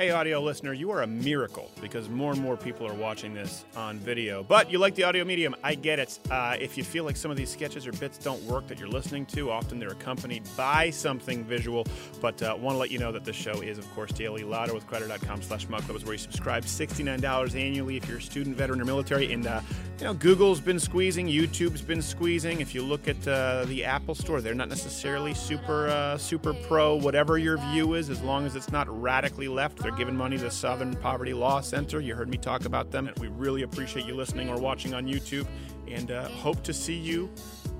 [0.00, 3.66] Hey, audio listener, you are a miracle because more and more people are watching this
[3.76, 4.42] on video.
[4.42, 6.18] But you like the audio medium, I get it.
[6.30, 8.88] Uh, if you feel like some of these sketches or bits don't work that you're
[8.88, 11.86] listening to, often they're accompanied by something visual.
[12.18, 14.42] But uh, want to let you know that this show is, of course, daily.
[14.42, 16.64] Louderwithcrowder.com slash mug club is where you subscribe.
[16.64, 19.30] $69 annually if you're a student, veteran, or military.
[19.34, 19.60] And, uh,
[19.98, 22.62] you know, Google's been squeezing, YouTube's been squeezing.
[22.62, 26.96] If you look at uh, the Apple Store, they're not necessarily super, uh, super pro,
[26.96, 29.76] whatever your view is, as long as it's not radically left.
[29.96, 32.00] Giving money to the Southern Poverty Law Center.
[32.00, 33.10] You heard me talk about them.
[33.20, 35.46] We really appreciate you listening or watching on YouTube
[35.86, 37.30] and uh, hope to see you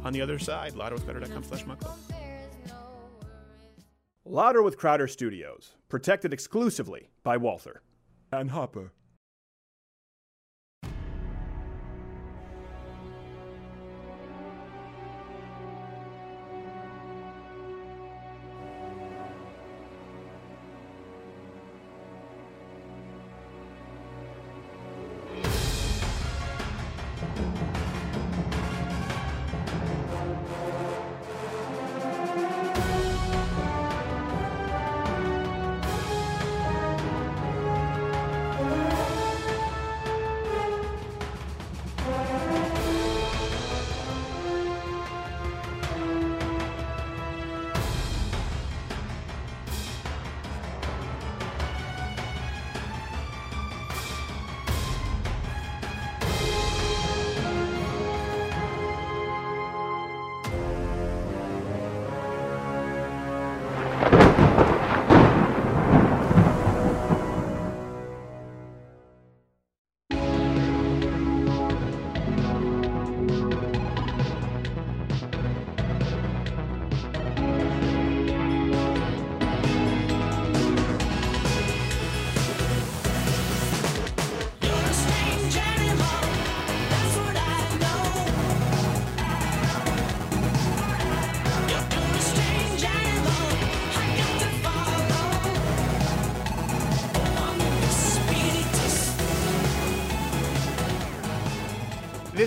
[0.04, 0.74] on the other side.
[0.74, 1.96] Louderwithcrowder.com slash mugclub.
[4.26, 7.80] Louder with Crowder Studios, protected exclusively by Walther.
[8.30, 8.92] And Hopper.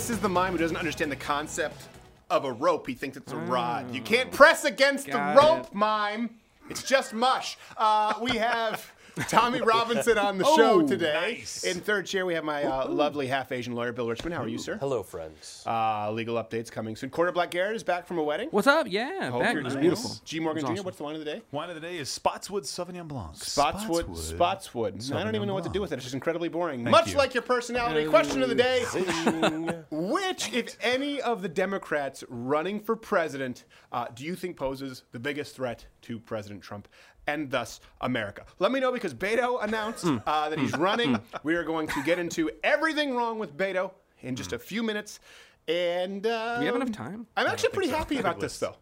[0.03, 1.83] This is the mime who doesn't understand the concept
[2.29, 2.85] of a rope.
[2.87, 3.95] He thinks it's a rod.
[3.95, 5.73] You can't press against Got the rope, it.
[5.73, 6.29] mime.
[6.69, 7.57] It's just mush.
[7.77, 8.91] Uh, we have
[9.27, 11.13] Tommy Robinson on the show today.
[11.13, 11.63] nice.
[11.63, 14.33] In third chair, we have my uh, lovely half Asian lawyer, Bill Richmond.
[14.33, 14.77] How are you, sir?
[14.77, 15.63] Hello, friends.
[15.67, 17.11] Uh, legal updates coming soon.
[17.11, 18.47] Quarter Black Garrett is back from a wedding.
[18.49, 18.87] What's up?
[18.89, 19.53] Yeah, Hope back.
[19.53, 20.09] you're It's doing beautiful.
[20.09, 20.21] well.
[20.25, 20.39] G.
[20.39, 20.85] Morgan It Jr., awesome.
[20.85, 21.41] what's the line of the day?
[21.51, 23.35] Wine of the day is Spottswoode Sauvignon Blanc.
[23.35, 24.05] Spottswoode.
[24.35, 25.13] Spottswoode.
[25.13, 25.95] I don't even know what to do with it.
[25.95, 26.83] It's just incredibly boring.
[26.83, 27.17] Thank Much you.
[27.17, 28.07] like your personality.
[28.09, 28.83] Question of the day.
[29.91, 35.19] Which, if any of the Democrats running for president, uh, do you think poses the
[35.19, 36.87] biggest threat to President Trump
[37.27, 38.45] and thus America?
[38.59, 40.17] Let me know because Beto announced Hmm.
[40.25, 41.19] uh, that he's running.
[41.43, 43.91] we are going to get into everything wrong with Beto
[44.21, 45.19] in just a few minutes.
[45.67, 47.25] And uh, Do we have enough time?
[47.37, 47.97] I'm actually pretty so.
[47.97, 48.75] happy about this, though.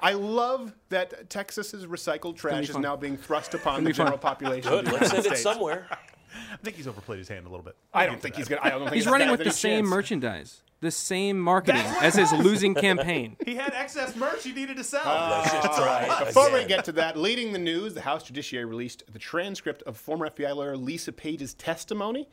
[0.00, 4.70] I love that Texas's recycled trash is now being thrust upon the general population.
[4.70, 4.86] Good.
[4.86, 5.86] Let's United send it somewhere.
[5.90, 7.76] I think he's overplayed his hand a little bit.
[7.94, 8.60] I don't think he's gonna.
[8.64, 9.88] I don't think He's this running with the same chance.
[9.90, 13.36] merchandise, the same marketing as his losing campaign.
[13.44, 15.02] He had excess merch he needed to sell.
[15.04, 19.18] Let's just Before we get to that, leading the news, the House Judiciary released the
[19.18, 22.28] transcript of former FBI lawyer Lisa Page's testimony.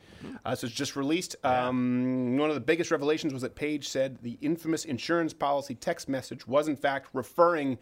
[0.46, 1.36] Uh, so it's just released.
[1.44, 6.10] Um, one of the biggest revelations was that Page said the infamous insurance policy text
[6.10, 7.80] message was in fact referring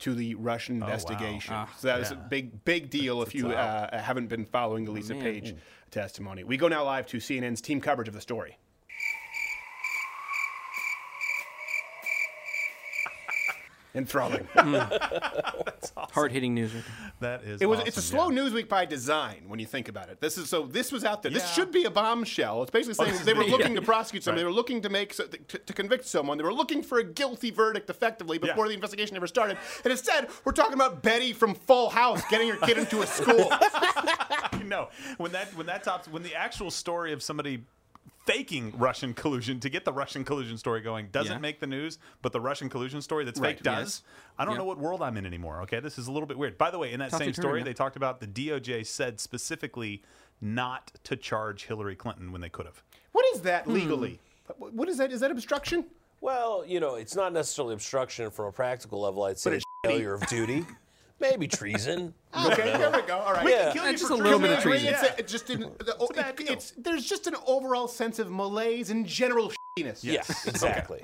[0.00, 1.54] to the Russian investigation.
[1.78, 5.14] so that was a big, big deal if you uh, haven't been following the Lisa
[5.14, 5.22] man.
[5.22, 5.54] Page
[5.90, 6.42] testimony.
[6.42, 8.58] We go now live to CNN's team coverage of the story.
[13.96, 14.48] Enthralling.
[14.56, 15.94] Mm.
[16.12, 16.74] Hard hitting news.
[16.74, 16.84] Right
[17.20, 17.38] there.
[17.38, 17.62] that is.
[17.62, 17.78] It was.
[17.78, 18.36] Awesome, it's a slow yeah.
[18.42, 20.20] news week by design when you think about it.
[20.20, 20.66] This is so.
[20.66, 21.30] This was out there.
[21.30, 22.62] This should be a bombshell.
[22.62, 23.52] It's basically saying they were big.
[23.52, 24.38] looking to prosecute someone.
[24.38, 26.38] They were looking to make so, to, to convict someone.
[26.38, 28.70] They were looking for a guilty verdict, effectively, before Yeah.
[28.70, 29.58] the investigation ever started.
[29.84, 33.52] And instead, we're talking about Betty from Full House getting her kid into a school.
[34.64, 34.88] no,
[35.18, 37.62] when that when that tops when the actual story of somebody
[38.26, 41.38] faking Russian collusion to get the Russian collusion story going doesn't Yeah.
[41.38, 44.02] make the news, but the Russian collusion story that's Right, fake does.
[44.02, 44.02] yes.
[44.38, 44.58] I don't Yeah.
[44.58, 45.60] know what world I'm in anymore.
[45.62, 46.56] Okay, this is a little bit weird.
[46.56, 50.02] By the way, in that same Topsy-turvy, story, they talked about the DOJ said specifically
[50.40, 52.82] not to charge Hillary Clinton when they could have.
[53.12, 53.74] what is that Hmm.
[53.74, 54.20] legally?
[54.58, 55.12] What- What is that?
[55.12, 55.84] Is that obstruction?
[56.20, 59.22] Well, you know, it's not necessarily obstruction from a practical level.
[59.24, 60.66] I'd say it's failure of duty,
[61.20, 62.14] maybe treason.
[62.46, 63.18] Okay, there we go.
[63.18, 63.44] All right.
[63.44, 63.66] We Yeah.
[63.66, 65.06] can kill you That's for just a little bit of Can we agree treason.
[65.06, 68.18] It's, a, it's just an, the, a bad it- it's there's just an overall sense
[68.18, 70.00] of malaise and general shittiness.
[70.02, 70.98] Yes, exactly.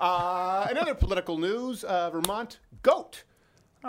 [0.00, 3.22] Uh, another political news: uh, Vermont goat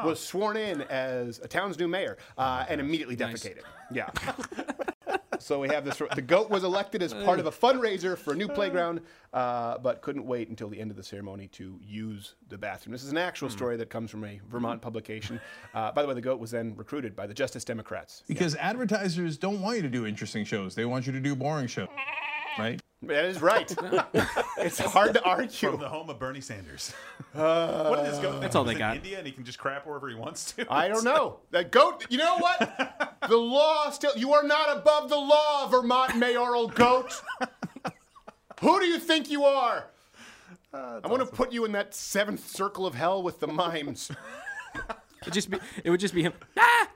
[0.03, 3.61] was sworn in as a town's new mayor uh, and immediately defecated.
[3.91, 4.09] Yeah.
[5.39, 6.01] so we have this.
[6.15, 9.01] The goat was elected as part of a fundraiser for a new playground,
[9.33, 12.91] uh, but couldn't wait until the end of the ceremony to use the bathroom.
[12.91, 15.39] This is an actual story that comes from a Vermont publication.
[15.73, 18.23] Uh, by the way, the goat was then recruited by the Justice Democrats.
[18.27, 20.75] Because advertisers don't want you to do interesting shows.
[20.75, 21.89] They want you to do boring shows.
[22.57, 22.81] Right?
[23.07, 23.73] That is right.
[24.57, 25.71] it's hard to argue.
[25.71, 26.93] From the home of Bernie Sanders.
[27.35, 28.39] Uh, what did this go?
[28.39, 28.95] That's all they in got.
[28.95, 30.65] India, and he can just crap wherever he wants to.
[30.71, 31.39] I don't know.
[31.51, 32.05] That goat.
[32.09, 33.17] You know what?
[33.27, 34.13] The law still.
[34.15, 37.21] You are not above the law, Vermont mayoral goat.
[38.61, 39.83] Who do you think you are?
[40.73, 44.11] I want to put you in that seventh circle of hell with the mimes.
[45.21, 46.33] It'd just be, it would just be him.
[46.57, 46.87] Ah!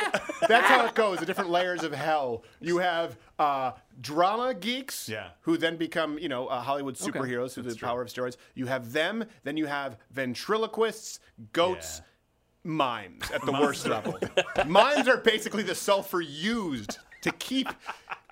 [0.48, 1.18] That's how it goes.
[1.18, 2.44] The different layers of hell.
[2.60, 5.28] You have uh, drama geeks, Yeah.
[5.42, 8.36] who then become, you know, uh, Hollywood superheroes through the power of steroids.
[8.54, 9.24] You have them.
[9.44, 11.20] Then you have ventriloquists,
[11.52, 11.98] goats,
[12.64, 12.70] Yeah.
[12.72, 14.18] mimes at the worst level.
[14.66, 17.68] mimes are basically the sulfur used to keep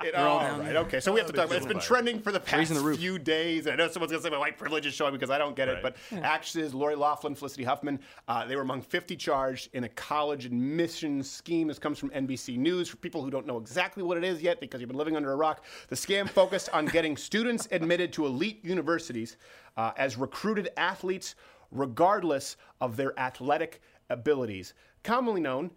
[0.02, 0.76] it all right.
[0.76, 1.56] Okay, so we have to talk about.
[1.56, 3.66] It's been trending for the past the few days.
[3.66, 5.68] And I know someone's gonna say my white privilege is showing because I don't get
[5.68, 5.82] it.
[5.82, 5.94] Right.
[6.10, 10.46] But actresses Lori Laughlin, Felicity Huffman, uh, they were among 50 charged in a college
[10.46, 11.68] admission scheme.
[11.68, 12.88] This comes from NBC News.
[12.88, 15.32] For people who don't know exactly what it is yet, because you've been living under
[15.32, 19.36] a rock, the scam focused on getting students admitted to elite universities
[19.76, 21.36] uh, as recruited athletes,
[21.70, 23.80] regardless of their athletic
[24.10, 25.70] abilities, commonly known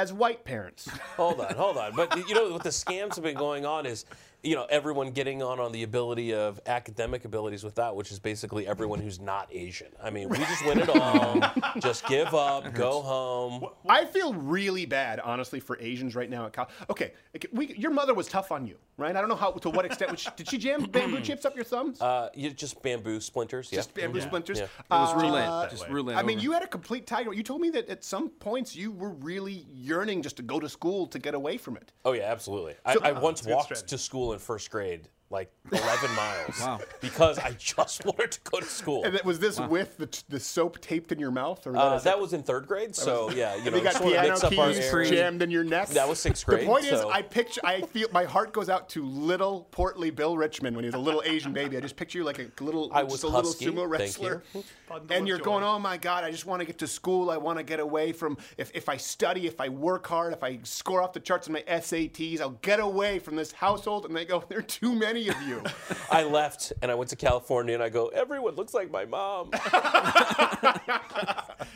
[0.00, 0.88] as white parents.
[1.18, 1.94] Hold on, hold on.
[1.94, 4.06] But you know what the scams have been going on is,
[4.42, 8.18] you know, everyone getting on on the ability of academic abilities with that, which is
[8.18, 9.88] basically everyone who's not Asian.
[10.02, 11.40] I mean, we just win it all.
[11.80, 13.66] just give up, go home.
[13.88, 16.70] I feel really bad, honestly, for Asians right now at college.
[16.88, 19.14] Okay, okay, we, your mother was tough on you, right?
[19.14, 20.10] I don't know how to what extent.
[20.10, 22.00] Was she- did she jam bamboo chips up your thumbs?
[22.00, 23.68] Uh, you just bamboo splinters.
[23.70, 23.76] Yeah.
[23.78, 24.24] Just bamboo Yeah.
[24.26, 24.58] splinters.
[24.58, 24.64] Yeah.
[24.64, 25.70] It was Uh, roulette.
[25.70, 26.16] just roulette.
[26.16, 26.44] I mean, over.
[26.44, 27.34] you had a complete tiger.
[27.34, 30.68] You told me that at some points you were really yearning just to go to
[30.68, 31.92] school to get away from it.
[32.06, 32.74] Oh yeah, absolutely.
[32.86, 33.86] I, I once walked strategy.
[33.88, 36.80] to school in first grade, like 11 miles, Wow.
[37.00, 39.04] because I just wanted to go to school.
[39.04, 42.02] And that, was this with the, the soap taped in your mouth, or Uh, is
[42.02, 44.72] that was in third grade, so yeah, you know, you got piano mix up our
[44.72, 45.88] keys jammed in your neck.
[45.90, 46.62] That was sixth grade.
[46.62, 50.10] The grade, point is, I picture, I feel, my heart goes out to little portly
[50.10, 51.76] Bill Richmond when he was a little Asian baby.
[51.76, 53.90] I just picture you like a little, I just was a little husky, sumo thank
[53.90, 55.44] wrestler, Bundle and of you're joy.
[55.44, 57.30] going, oh my god, I just want to get to school.
[57.30, 58.36] I want to get away from.
[58.56, 61.52] If if I study, if I work hard, if I score off the charts in
[61.52, 64.06] my SATs, I'll get away from this household.
[64.06, 65.62] And they go, there are too many of you.
[66.10, 69.50] I left and I went to California, and I go, everyone looks like my mom.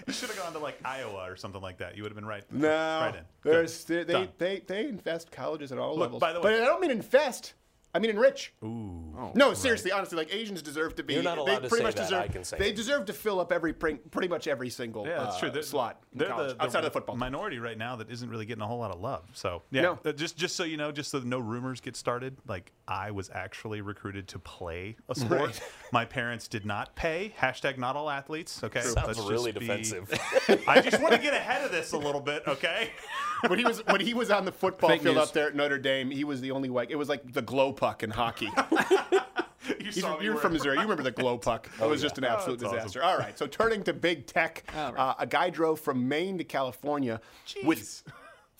[0.06, 1.96] You should have gone to like Iowa or something like that.
[1.96, 2.44] You would have been right.
[2.50, 3.24] No, right in.
[3.42, 4.28] there's they, they, Done.
[4.38, 6.20] they they infest colleges at all Look, levels.
[6.20, 7.54] by the but way- I don't mean infest.
[7.94, 8.52] I mean enrich.
[8.64, 9.30] Ooh.
[9.34, 11.14] no, seriously, honestly, like Asians deserve to be.
[11.14, 12.20] You're not they allowed to pretty say much that, deserve.
[12.22, 12.76] I can say they it.
[12.76, 15.50] deserve to fill up every pretty much every single Yeah, that's uh, true.
[15.50, 17.16] They're, slot they're college, the, outside of the football.
[17.16, 19.22] minority right now that isn't really getting a whole lot of love.
[19.32, 19.98] So yeah, No.
[20.04, 22.36] uh, just just so you know, just so no rumors get started.
[22.48, 25.40] Like I was actually recruited to play a sport.
[25.40, 25.62] Right.
[25.92, 27.32] My parents did not pay.
[27.40, 28.62] Hashtag not all athletes.
[28.62, 30.10] Okay, Sounds Let's just really be- defensive.
[30.68, 32.42] I just want to get ahead of this a little bit.
[32.46, 32.90] Okay.
[33.46, 35.28] when he was when he was on the football Fake field news.
[35.28, 36.90] up there at Notre Dame, he was the only white.
[36.90, 38.50] It was like the glow puck in hockey.
[39.80, 40.76] you saw you're from Missouri.
[40.76, 41.70] You remember the glow puck?
[41.80, 42.78] It was just an absolute that's awesome.
[42.80, 43.02] disaster.
[43.02, 44.98] All right, so turning to big tech, All right.
[45.00, 47.20] uh, a guy drove from Maine to California
[47.64, 48.02] with Jeez.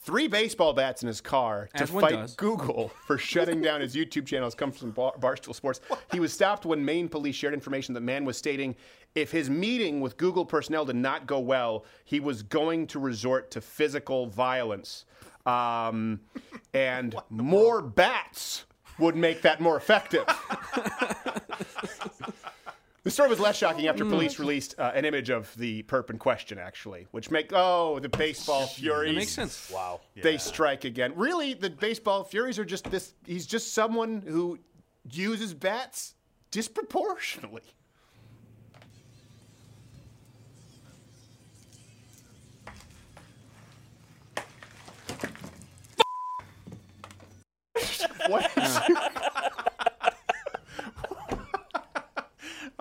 [0.05, 2.37] Three baseball bats in his car to As one fight does.
[2.37, 4.47] Google for shutting down his YouTube channel.
[4.47, 5.81] This comes from Bar- Barstool Sports.
[6.13, 8.77] He was stopped when Maine police shared information that man was stating
[9.15, 13.51] if his meeting with Google personnel did not go well, he was going to resort
[13.53, 15.05] to physical violence.
[15.47, 16.21] Um,
[16.73, 18.65] and more bats
[18.99, 20.25] would make that more effective.
[23.05, 26.17] The story was less shocking after police released uh, an image of the perp in
[26.17, 29.13] question, actually, which make oh the baseball furies.
[29.13, 29.71] That makes sense.
[29.71, 30.01] wow.
[30.17, 31.13] They strike again.
[31.15, 33.13] Really, the baseball furies are just this.
[33.27, 34.59] He's just someone who
[35.11, 36.15] uses bats
[36.51, 37.61] disproportionately.
[48.29, 49.11] what?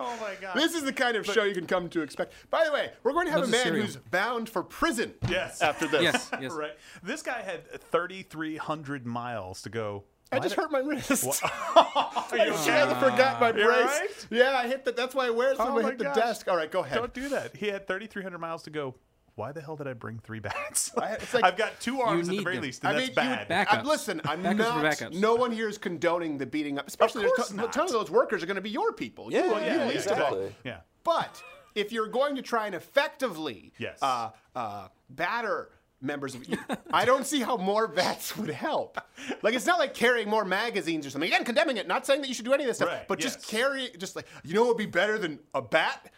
[0.05, 0.55] Oh my god.
[0.55, 2.33] This is the kind of show you can come to expect.
[2.49, 3.85] By the way, we're going to have a a man cereal.
[3.85, 5.13] who's bound for prison.
[5.29, 5.61] Yes.
[5.61, 6.01] After this.
[6.01, 6.51] Yes, yes.
[6.63, 6.71] Right.
[7.01, 10.03] This guy had 3,300 miles to go.
[10.31, 11.11] I just hurt my wrist.
[11.43, 13.65] Are you Yeah, I forgot my brace.
[13.67, 14.27] right?
[14.31, 14.95] Yeah, I hit that.
[14.95, 16.47] That's why I wear it Oh when I my hit the desk.
[16.47, 16.97] All right, go ahead.
[16.97, 17.55] Don't do that.
[17.55, 18.95] He had 3,300 miles to go.
[19.35, 20.91] Why the hell did I bring three bats?
[20.97, 22.63] I- it's like- I've got two arms at the very them.
[22.63, 23.47] least, and I that's mean, you- bad.
[23.47, 25.13] Back- I'm, listen, I'm Backups not.
[25.13, 27.73] No one here is condoning the beating up, especially there's course a not.
[27.73, 29.31] ton of those workers are going to be your people.
[29.31, 30.49] You- Yeah, you yeah, least of all.
[30.63, 30.77] yeah.
[31.03, 31.41] But
[31.75, 33.97] if you're going to try and effectively Yes.
[34.01, 35.69] uh, uh, batter
[36.01, 36.45] members of
[36.91, 38.99] I don't see how more vets would help.
[39.41, 41.29] Like it's not like carrying more magazines or something.
[41.29, 43.19] Again, condemning it, not saying that you should do any of this stuff, Right, but
[43.19, 46.11] just carry just like you know what would be better than a bat?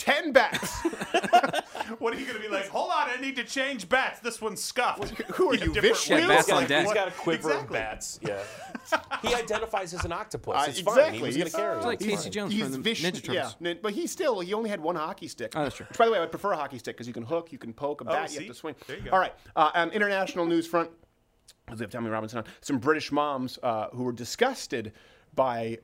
[0.00, 0.78] Ten bats.
[1.98, 2.68] What are you going to be like?
[2.68, 4.20] Hold on, I need to change bats.
[4.20, 5.10] This one's scuffed.
[5.32, 6.08] Who are In you, different Vish?
[6.08, 6.84] Yeah, bats on deck.
[6.84, 7.78] he's got a quiver of Exactly.
[7.78, 8.20] bats.
[8.22, 8.38] Yeah.
[9.22, 10.54] he identifies as an octopus.
[10.56, 10.94] Uh, It's fine.
[10.94, 11.22] He exactly.
[11.26, 11.88] was going to He's- carry It's it.
[11.88, 13.56] like Casey Jones He's from the Vish- Ninja Turtles.
[13.60, 15.52] Yeah, but he still he only had one hockey stick.
[15.56, 15.86] Oh, that's true.
[15.88, 17.58] Which, by the way, I would prefer a hockey stick because you can hook, you
[17.58, 18.76] can poke a bat, you have to swing.
[18.86, 19.10] There you go.
[19.10, 20.90] All right, uh, on international news front,
[21.68, 24.92] as we have Tommy Robinson on, some British moms uh, who were disgusted
[25.34, 25.78] by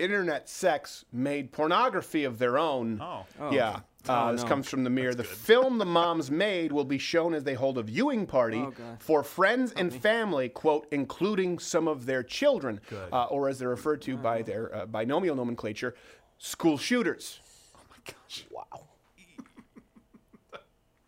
[0.00, 3.00] internet sex made pornography of their own.
[3.00, 3.26] Oh.
[3.50, 3.68] Yeah.
[3.70, 4.48] Uh, Oh, this no.
[4.48, 5.14] comes from the Mirror.
[5.16, 8.72] The film the moms made will be shown as they hold a viewing party Oh,
[8.98, 12.80] for friends and family, quote, including some of their children,
[13.12, 15.94] uh, or as they're referred to by their uh, binomial nomenclature,
[16.38, 17.40] school shooters.
[17.76, 18.46] Oh my gosh!
[18.50, 18.86] Wow.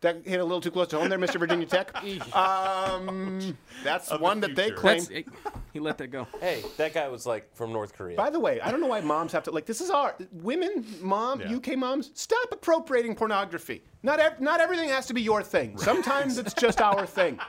[0.03, 1.39] That hit a little too close to home there, Mr.
[1.39, 1.91] Virginia Tech.
[2.35, 4.75] Um, that's Of the one that they future.
[4.77, 4.97] claim.
[4.99, 5.27] That's,
[5.71, 6.27] he let that go.
[6.41, 8.17] Hey, that guy was like from North Korea.
[8.17, 9.65] By the way, I don't know why moms have to like.
[9.65, 11.55] This is our women, mom, Yeah.
[11.55, 12.11] UK moms.
[12.15, 13.81] Stop appropriating pornography.
[14.03, 15.77] Not ev- not everything has to be your thing.
[15.77, 17.39] Sometimes it's just our thing.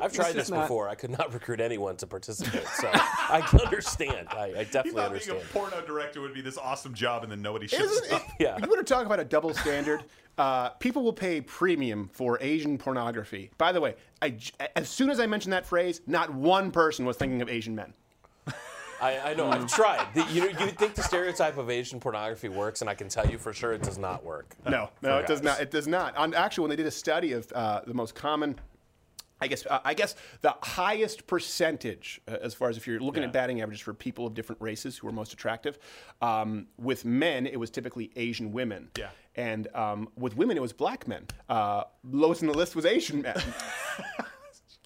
[0.00, 0.88] I've tried is this not- before.
[0.88, 4.28] I could not recruit anyone to participate, so I understand.
[4.30, 5.40] I, I You definitely thought being understand.
[5.42, 8.22] a porno director would be this awesome job, and then nobody shows Isn't up.
[8.40, 8.56] Yeah.
[8.62, 10.04] You want to talk about a double standard?
[10.38, 13.50] Uh, people will pay premium for Asian pornography.
[13.58, 14.36] By the way, I
[14.76, 17.92] as soon as I mentioned that phrase, not one person was thinking of Asian men.
[19.02, 19.50] I, I know.
[19.50, 20.06] I've tried.
[20.14, 23.36] The, you you think the stereotype of Asian pornography works, and I can tell you
[23.36, 24.54] for sure it does not work.
[24.64, 25.60] No, no, it does not.
[25.60, 26.16] It does not.
[26.16, 28.54] On, actually, when they did a study of uh, the most common,
[29.42, 33.22] I guess, uh, I guess the highest percentage, uh, as far as if you're looking
[33.22, 33.28] Yeah.
[33.28, 35.78] at batting averages for people of different races who are most attractive,
[36.20, 38.88] um, with men it was typically Asian women.
[38.96, 39.10] Yeah.
[39.34, 41.26] And um, with women it was black men.
[41.48, 43.34] Uh, lowest in the list was Asian men.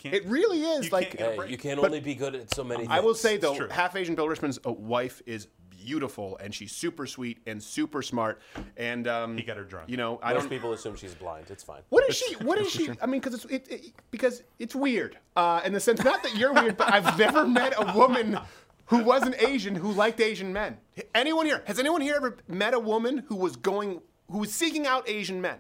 [0.05, 1.17] It really is You like.
[1.19, 2.93] can't Hey, you can But only be good at so many things.
[2.93, 5.49] I will say though, half Asian Bill Richmond's uh, wife is
[5.87, 8.41] beautiful and she's super sweet and super smart.
[8.77, 9.89] And um, He got her drunk.
[9.89, 10.51] You know, I most don't.
[10.51, 11.47] people assume she's blind.
[11.49, 11.81] It's fine.
[11.89, 12.35] What is she?
[12.45, 12.91] What is she?
[13.01, 16.37] I mean, because it's it, it, because it's weird uh, in the sense not that
[16.37, 18.39] you're weird, but I've never met a woman
[18.87, 20.77] who wasn't Asian who liked Asian men.
[21.15, 21.63] Anyone here?
[21.67, 25.41] Has anyone here ever met a woman who was going who was seeking out Asian
[25.41, 25.59] men?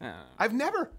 [0.00, 0.90] Uh, I've never.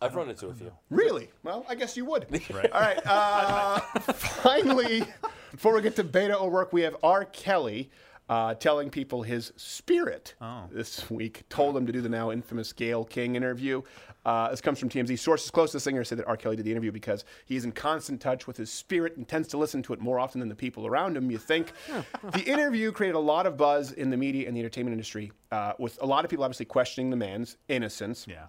[0.00, 0.70] I've run into a few.
[0.90, 1.28] Really?
[1.42, 2.26] Well, I guess you would.
[2.54, 2.70] Right.
[2.72, 3.00] All right.
[3.06, 3.80] Uh,
[4.44, 5.02] finally,
[5.50, 7.24] before we get to Beto O'Rourke, we have R.
[7.24, 7.90] Kelly
[8.28, 10.34] uh, telling people his spirit
[10.70, 11.48] this week.
[11.48, 13.82] Told him to do the now infamous Gayle King interview.
[14.24, 15.18] Uh, this comes from TMZ.
[15.18, 16.36] Sources close to the singer say that R.
[16.36, 19.48] Kelly did the interview because he is in constant touch with his spirit and tends
[19.48, 21.30] to listen to it more often than the people around him.
[21.30, 21.72] You think
[22.32, 25.72] the interview created a lot of buzz in the media and the entertainment industry, uh,
[25.78, 28.26] with a lot of people obviously questioning the man's innocence.
[28.28, 28.46] Yeah.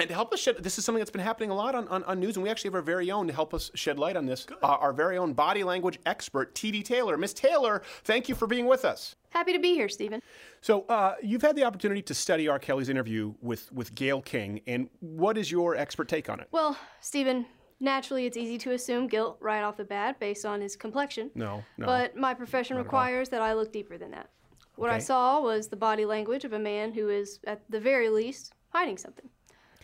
[0.00, 2.04] And to help us shed, this is something that's been happening a lot on, on,
[2.04, 4.26] on news, and we actually have our very own to help us shed light on
[4.26, 4.46] this.
[4.62, 7.16] Uh, our very own body language expert, TD Taylor.
[7.16, 9.16] Miss Taylor, thank you for being with us.
[9.30, 10.22] Happy to be here, Stephen.
[10.60, 12.60] So, uh, you've had the opportunity to study R.
[12.60, 16.46] Kelly's interview with, with Gayle King, and what is your expert take on it?
[16.52, 17.44] Well, Stephen,
[17.80, 21.30] naturally it's easy to assume guilt right off the bat based on his complexion.
[21.34, 21.86] No, no.
[21.86, 24.30] But my profession requires that I look deeper than that.
[24.76, 28.08] What I saw was the body language of a man who is, at the very
[28.08, 29.28] least, hiding something.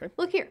[0.02, 0.12] Okay.
[0.16, 0.48] Look here.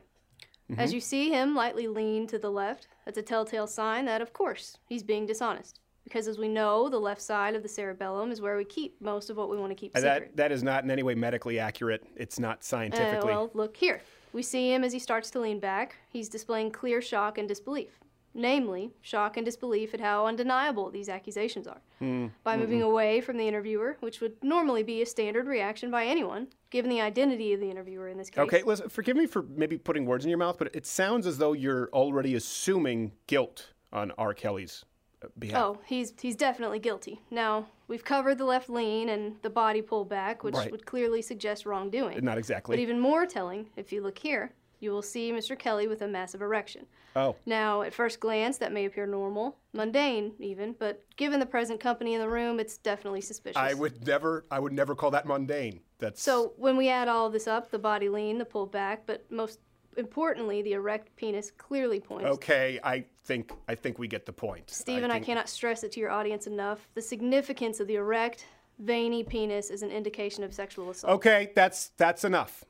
[0.71, 0.79] Mm-hmm.
[0.79, 4.33] As you see him lightly lean to the left, that's a telltale sign that, of
[4.33, 5.79] course, he's being dishonest.
[6.05, 9.29] Because as we know, the left side of the cerebellum is where we keep most
[9.29, 10.19] of what we want to keep Uh, secret.
[10.35, 12.05] that, that is not in any way medically accurate.
[12.15, 13.29] It's not Uh, scientifically.
[13.29, 14.01] well, look here.
[14.33, 15.95] We see him as he starts to lean back.
[16.09, 17.99] He's displaying clear shock and disbelief.
[18.35, 21.81] Namely, shock and disbelief at how undeniable these accusations are.
[21.99, 22.27] Hmm.
[22.43, 26.47] By moving away from the interviewer, which would normally be a standard reaction by anyone,
[26.71, 28.39] given the identity of the interviewer in this case.
[28.41, 31.37] okay, listen, forgive me for maybe putting words in your mouth, but it sounds as
[31.37, 34.33] though you're already assuming guilt on R.
[34.33, 34.83] Kelly's
[35.23, 35.61] uh, behalf.
[35.61, 37.21] Oh, he's he's definitely guilty.
[37.29, 40.71] Now, we've covered the left lean and the body pull back, which Right.
[40.71, 42.25] would clearly suggest wrongdoing.
[42.25, 42.75] Not exactly.
[42.75, 45.57] But even more telling, if you look here, you will see Mr.
[45.57, 46.85] Kelly with a massive erection.
[47.15, 47.35] oh.
[47.45, 52.13] Now, at first glance, that may appear normal, mundane even, but given the present company
[52.13, 53.57] in the room, it's definitely suspicious.
[53.57, 55.79] I would never, I would never call that mundane.
[55.99, 59.25] That's So, when we add all this up, the body lean, the pull back, but
[59.31, 59.59] most
[59.95, 62.25] importantly, the erect penis clearly points.
[62.25, 62.79] okay.
[62.83, 64.69] I think, I think we get the point.
[64.69, 66.89] Stephen, I, think- cannot stress it to your audience enough.
[66.93, 68.45] The significance of the erect,
[68.79, 71.13] veiny penis is an indication of sexual assault.
[71.13, 72.65] Okay, that's that's enough.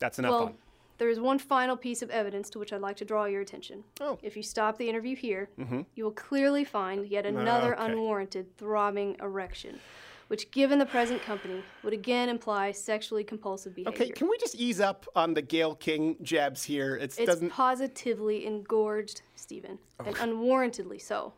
[0.00, 0.30] That's enough.
[0.30, 0.54] Well, on.
[0.98, 3.84] There is one final piece of evidence to which I'd like to draw your attention.
[4.00, 4.18] Oh.
[4.22, 5.82] If you stop the interview here, mm-hmm.
[5.94, 7.92] you will clearly find yet ah, another okay.
[7.92, 9.80] unwarranted throbbing erection.
[10.28, 14.04] which, given the present company, would again imply sexually compulsive behavior.
[14.04, 16.96] Okay, can we just ease up on the Gayle King jabs here?
[16.96, 17.50] It's, It's doesn't.
[17.50, 20.04] positively engorged, Stephen, oh.
[20.04, 21.34] and unwarrantedly so.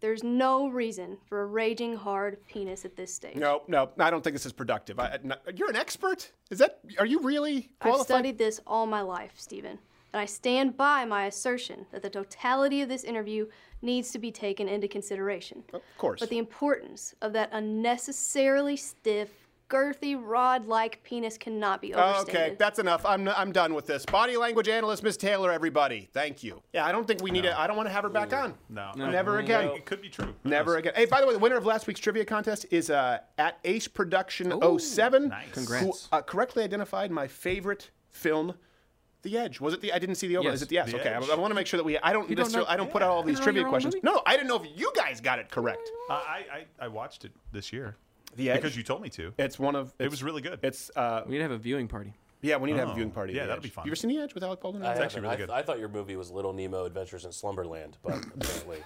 [0.00, 3.36] There's no reason for a raging hard penis at this stage.
[3.36, 5.00] No, no, I don't think this is productive.
[5.00, 5.18] I,
[5.54, 6.30] you're an expert.
[6.50, 6.80] Is that?
[6.98, 9.78] Are you really I've studied this all my life, Stephen,
[10.12, 13.46] and I stand by my assertion that the totality of this interview
[13.82, 15.64] needs to be taken into consideration.
[15.72, 16.20] Of course.
[16.20, 22.34] But the importance of that unnecessarily stiff, girthy, rod-like penis cannot be overstated.
[22.34, 23.04] Okay, that's enough.
[23.04, 24.04] I'm, I'm done with this.
[24.06, 26.08] Body language analyst, Miss Taylor, everybody.
[26.12, 26.62] Thank you.
[26.72, 27.54] Yeah, I don't think we need it.
[27.56, 28.54] I don't want to have her back on.
[28.68, 28.92] No.
[28.96, 29.66] Never again.
[29.68, 30.34] It could be true.
[30.44, 30.92] Never again.
[30.96, 33.88] Hey, by the way, the winner of last week's trivia contest is uh, at Ace
[33.88, 35.28] Production 07.
[35.28, 35.46] nice.
[35.48, 36.08] Who Congrats.
[36.12, 38.54] uh, correctly identified my favorite film,
[39.22, 39.60] The Edge.
[39.60, 39.92] Was it the?
[39.92, 40.48] I didn't see the over.
[40.48, 40.56] Yes.
[40.56, 40.90] Is it the yes?
[40.90, 41.28] The okay, Edge.
[41.28, 41.98] I, want to make sure that we.
[41.98, 42.34] I don't.
[42.34, 43.94] don't know- I don't put out all these You don't know trivia questions.
[43.94, 44.04] movie?
[44.04, 45.90] No, I didn't know if you guys got it correct.
[46.08, 46.44] Uh, I,
[46.80, 47.96] I I watched it this year.
[48.36, 48.56] The Edge.
[48.62, 49.32] Because you told me to.
[49.38, 49.92] It's one of.
[49.98, 50.60] It was really good.
[50.62, 52.12] It's uh, We need to have a viewing party.
[52.40, 52.56] yeah.
[52.56, 53.32] We need to have a Oh, viewing party.
[53.32, 53.84] yeah, that'll be fun.
[53.84, 54.84] You ever seen The Edge with Alec Baldwin?
[54.84, 55.22] I, actually haven't.
[55.22, 55.50] really I, good.
[55.50, 58.78] I thought your movie was Little Nemo Adventures in Slumberland, but apparently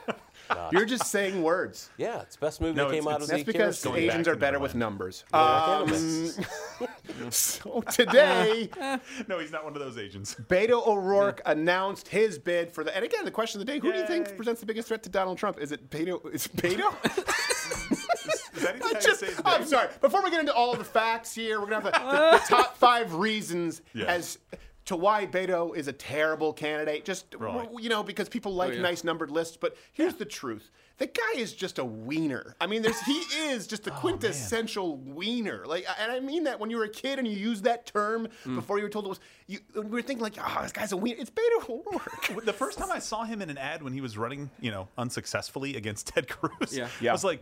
[0.49, 0.73] not.
[0.73, 1.91] You're just saying words.
[1.99, 3.93] Yeah, it's the best movie No, that came out of it's- the That's because Akira
[3.95, 5.25] Going back Asians to are better with numbers.
[5.35, 8.71] Yeah, Um, so today,
[9.29, 10.35] no, he's not one of those Asians.
[10.49, 12.95] Beto O'Rourke announced his bid for the.
[12.97, 14.35] And again, the question of the day: Who do you think Yay.
[14.35, 15.59] presents the biggest threat to Donald Trump?
[15.61, 16.33] Is it Beto?
[16.35, 16.93] Is Beto?
[17.05, 18.52] Is that even I how you
[19.01, 19.89] just, say I'm sorry.
[20.01, 22.45] Before we get into all of the facts here, we're gonna have the, the, the
[22.63, 24.07] top five reasons Yeah.
[24.07, 24.39] as
[24.85, 27.05] to why Beto is a terrible candidate.
[27.05, 27.69] Just Right.
[27.79, 28.83] you know, because people like Oh, yeah.
[28.83, 29.57] nice numbered lists.
[29.57, 32.57] But here's the truth: the guy is just a wiener.
[32.61, 33.13] I mean, there's he
[33.53, 35.65] is just the Oh, quintessential wiener.
[35.67, 38.27] Like, and I mean that when you were a kid and you used that term
[38.45, 38.57] Mm.
[38.57, 40.97] before you were told it was, you we were thinking like, oh, this guy's a
[40.97, 41.21] wiener.
[41.21, 42.45] It's Beto O'Rourke.
[42.45, 44.89] The first time I saw him in an ad when he was running, you know,
[44.99, 46.89] unsuccessfully against Ted Cruz, Yeah.
[47.01, 47.11] Yeah.
[47.11, 47.41] I was like,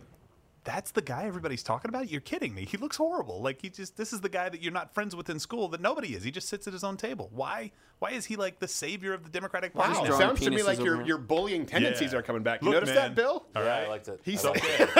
[0.65, 2.11] that's the guy everybody's talking about?
[2.11, 2.65] You're kidding me.
[2.65, 3.41] He looks horrible.
[3.43, 5.81] Like he just this is the guy that you're not friends with in school that
[5.81, 6.23] nobody is.
[6.23, 7.31] He just sits at his own table.
[7.33, 9.93] Why why is he like the savior of the Democratic Party?
[9.93, 10.07] Wow, now?
[10.07, 12.19] drawing sounds to me like your your bullying tendencies Yeah.
[12.19, 12.63] are coming back.
[12.63, 12.97] You Look, notice man.
[12.97, 13.47] that, Bill?
[13.57, 13.87] All Yeah, right.
[13.87, 14.21] I liked it.
[14.25, 14.81] He's I so liked good.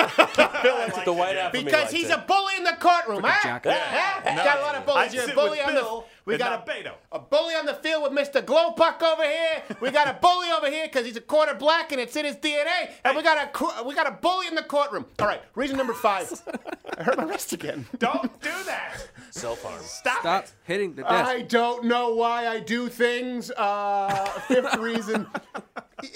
[0.99, 1.05] it.
[1.05, 2.17] the white half of Because he's it.
[2.17, 3.39] a bully in the courtroom, huh?
[3.43, 3.73] jacket.
[3.73, 4.35] Huh?
[4.35, 4.43] No.
[4.43, 5.25] Got a lot of bullies I here.
[5.25, 6.07] sit bully with on Bill the.
[6.25, 6.93] We and got a, Beto.
[7.11, 8.43] a bully on the field with Mr.
[8.43, 9.63] Glowpuck over here.
[9.79, 12.35] We got a bully over here because he's a quarter black and it's in his
[12.35, 12.91] DNA.
[13.03, 15.05] And we got a we got a bully in the courtroom.
[15.19, 16.31] All right, reason number five.
[16.97, 17.87] I hurt my wrist again.
[17.97, 19.07] Don't do that.
[19.31, 19.81] Self harm.
[19.81, 20.19] Stop.
[20.19, 20.53] Stop it.
[20.63, 21.13] hitting the desk.
[21.13, 23.49] I don't know why I do things.
[23.51, 25.27] Uh, fifth reason.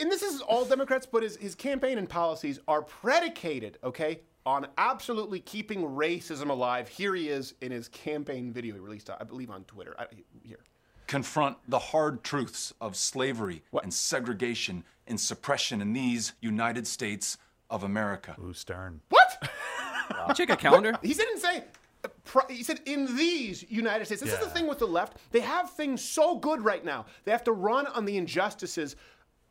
[0.01, 4.67] And this is all Democrats, but his, his campaign and policies are predicated, okay, on
[4.77, 6.87] absolutely keeping racism alive.
[6.87, 9.95] Here he is in his campaign video he released, I believe, on Twitter.
[9.97, 10.05] I,
[10.43, 10.59] here.
[11.07, 13.83] confront the hard truths of slavery What?
[13.83, 17.37] and segregation and suppression in these United States
[17.69, 18.35] of America.
[18.43, 19.01] Ooh, Stern.
[19.09, 19.49] What?
[20.35, 20.97] Check a calendar.
[21.01, 21.63] He didn't say.
[22.49, 24.21] He said in these United States.
[24.21, 25.17] This is the thing with the left.
[25.31, 27.07] They have things so good right now.
[27.23, 28.95] They have to run on the injustices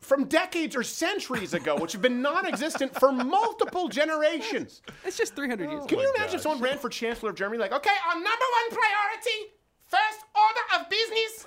[0.04, 4.82] from decades or centuries ago, which have been non-existent for multiple generations.
[5.04, 5.86] It's just 300 years.
[5.86, 7.58] Can you imagine if someone ran for chancellor of Germany?
[7.58, 9.54] Like, okay, our number one priority,
[9.88, 11.46] first order of business,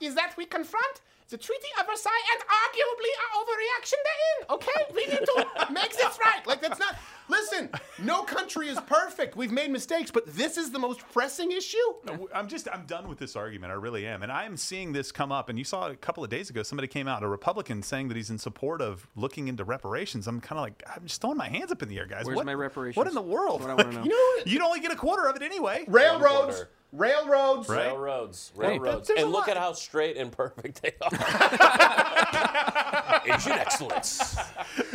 [0.00, 4.38] is that we confront the Treaty of Versailles and arguably our overreaction therein.
[4.50, 6.46] Okay, we need to make this right.
[6.46, 6.96] Like, that's not.
[7.28, 7.70] Listen,
[8.02, 9.36] no country is perfect.
[9.36, 11.76] We've made mistakes, but this is the most pressing issue.
[12.04, 13.72] No, I'm just I'm done with this argument.
[13.72, 15.48] I really am, and I am seeing this come up.
[15.48, 18.16] And you saw a couple of days ago, somebody came out, a Republican, saying that
[18.16, 20.26] he's in support of looking into reparations.
[20.26, 22.24] I'm kind of like, I'm just throwing my hands up in the air, guys.
[22.24, 22.96] Where's what, my reparations?
[22.96, 23.62] What in the world?
[23.62, 24.02] That's what I know.
[24.02, 24.46] You know what?
[24.46, 25.84] You'd only get a quarter of it anyway.
[25.88, 26.70] Railroads, quarter.
[26.94, 27.68] Railroads.
[27.68, 27.86] Right.
[27.86, 31.10] Railroads, railroads, there's a and look lot- at how straight and perfect they are.
[33.26, 34.36] Asian excellence.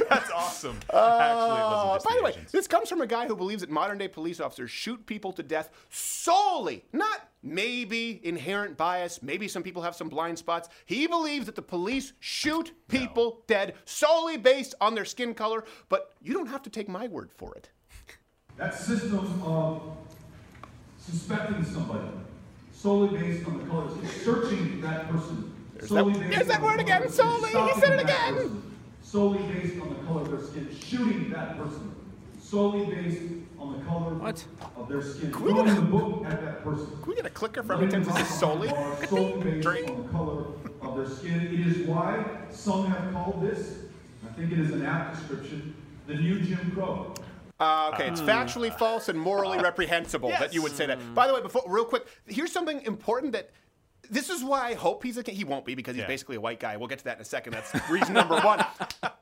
[0.10, 0.78] That's awesome.
[0.90, 2.52] Uh, wasn't by the way, Asians.
[2.52, 5.44] this comes from a guy who believes that modern day police officers shoot people to
[5.44, 10.70] death solely, not maybe inherent bias, maybe some people have some blind spots.
[10.86, 16.14] He believes that the police shoot people dead solely based on their skin color, but
[16.22, 17.70] you don't have to take my word for it.
[18.58, 19.82] That system of
[21.10, 22.08] suspecting somebody
[22.74, 23.91] solely based on the colors,
[24.24, 25.54] searching that person
[25.86, 27.50] solely that- based there's that word again, solely.
[27.50, 28.34] He said it again.
[28.36, 28.63] person
[29.02, 31.91] Solely based on the color of their skin, shooting that person
[32.39, 33.22] solely based
[33.60, 34.45] on the color What?
[34.78, 36.88] of their skin, we throwing get the book at that person.
[37.02, 38.69] Can we get a clicker for every time this is solely?
[39.08, 39.89] Solely based Drink.
[39.89, 40.43] on the color
[40.84, 41.41] of their skin.
[41.41, 43.80] It is why some have called this,
[44.28, 45.74] I think it is an apt description,
[46.08, 47.13] the new Jim Crow.
[47.60, 50.98] Uh, okay, it's factually false and morally reprehensible that you would say that.
[51.13, 53.50] By the way, before real quick, here's something important that
[54.10, 56.08] this is why I hope he's a he won't be because he's Yeah.
[56.08, 56.78] basically a white guy.
[56.78, 57.54] We'll get to that in a second.
[57.54, 58.60] That's reason number one.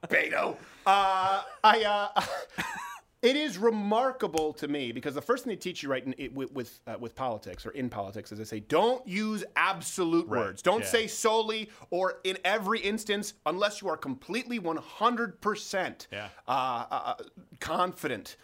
[0.07, 0.55] Beto.
[0.85, 1.83] Uh, I
[2.15, 2.21] uh,
[3.23, 6.33] It is remarkable to me because the first thing they teach you, right, in, it,
[6.33, 10.61] with with, uh, with politics or in politics, is they say don't use absolute words.
[10.61, 10.87] Don't yeah.
[10.87, 16.29] say solely or in every instance unless you are completely 100% Yeah.
[16.47, 17.13] uh, uh,
[17.59, 18.35] confident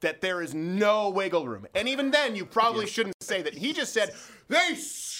[0.00, 1.66] that there is no wiggle room.
[1.74, 3.54] And even then, you probably shouldn't say that.
[3.54, 4.12] He just said
[4.48, 4.74] they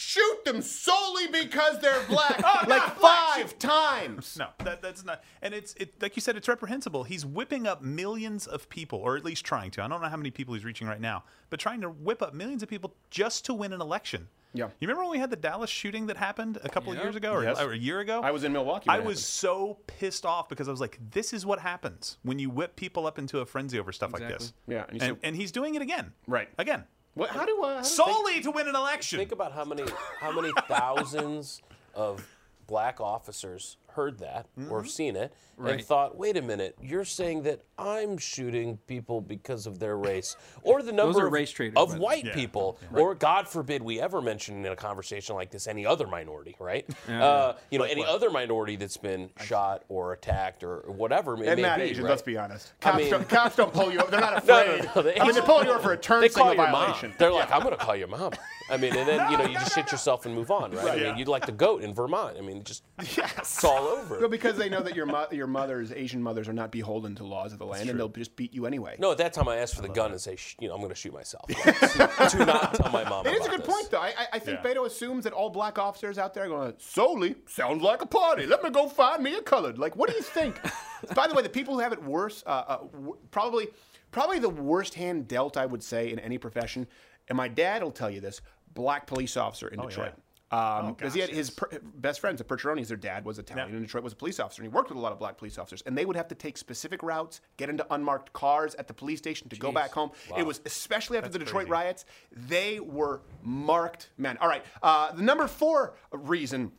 [0.08, 4.36] shoot them solely because they're black, oh, like five times.
[4.38, 5.22] No, that, that's not.
[5.42, 7.04] And it's it, like you said, it's reprehensible.
[7.04, 9.82] He's whipping up millions of people, or at least trying to.
[9.82, 12.32] I don't know how many people he's reaching right now, but trying to whip up
[12.32, 14.28] millions of people just to win an election.
[14.54, 14.64] Yeah.
[14.80, 17.34] You remember when we had the Dallas shooting that happened a couple of years ago,
[17.34, 17.60] or, Yes.
[17.60, 18.22] or a year ago?
[18.24, 20.98] I was in Milwaukee when I it was so pissed off because I was like,
[21.10, 24.26] "This is what happens when you whip people up into a frenzy over stuff like
[24.26, 26.14] this." Yeah, and and, said- and he's doing it again.
[26.26, 26.48] Right.
[26.56, 26.84] Again.
[27.14, 29.18] What, how do uh, how do Solely to win an election.
[29.18, 29.84] Think about how many
[30.20, 31.62] how many thousands
[31.94, 32.26] of
[32.66, 37.62] black officers heard that or seen it and thought, "Wait a minute, you're saying that
[37.76, 42.00] I'm shooting people because of their race, or the number of, traitors, of by the
[42.00, 42.04] way.
[42.04, 42.34] white Yeah.
[42.34, 46.54] people, or God forbid we ever mention in a conversation like this any other minority,
[46.60, 46.86] right?
[47.08, 51.62] Uh, you know, any other minority that's been shot or attacked or whatever it may
[51.62, 52.10] not be, Asian, right?
[52.10, 52.72] let's be honest.
[52.82, 54.10] I Cops, mean- don't, cops don't pull you over.
[54.12, 54.90] They're not No, no, afraid.
[54.94, 57.08] no, the I mean, Asian- pulling you over for a turn They signal violation.
[57.10, 57.16] mom.
[57.18, 58.32] They're like, I'm going to call your mom.
[58.70, 61.00] I mean, and then you know you just shit yourself and move on, right?
[61.00, 62.36] I mean, you'd like the goat in Vermont.
[62.38, 64.18] I mean, just it's all over.
[64.20, 67.24] Well, because they know that your mo- your mothers, Asian mothers, are not beholden to
[67.24, 68.96] laws of the land, and they'll just beat you anyway.
[68.98, 70.80] No, at that time I asked for the gun and say, Sh- you know, I'm
[70.80, 71.44] going to shoot myself.
[71.98, 73.26] Like, do not tell my mom.
[73.26, 73.74] It is a about good this.
[73.74, 74.00] point, though.
[74.00, 74.70] I, I, I think Yeah.
[74.74, 78.46] Beto assumes that all black officers out there are going, solely sounds like a party.
[78.46, 79.78] Let me go find me a colored.
[79.78, 80.60] Like, what do you think?
[81.14, 83.68] By the way, the people who have it worse, uh, uh, w- probably,
[84.10, 86.86] probably the worst hand dealt, I would say, in any profession.
[87.28, 88.40] And my dad will tell you this:
[88.74, 90.12] black police officer in Detroit.
[90.50, 93.76] Um, because he had his per- best friends, the Percheronis, their dad was Italian, Yeah.
[93.76, 95.58] and Detroit was a police officer, and he worked with a lot of black police
[95.58, 98.94] officers, and they would have to take specific routes, get into unmarked cars at the
[98.94, 100.10] police station to go back home.
[100.38, 101.70] It was especially after the Detroit crazy.
[101.70, 104.38] riots, they were marked men.
[104.40, 106.72] All right, uh, the number four reason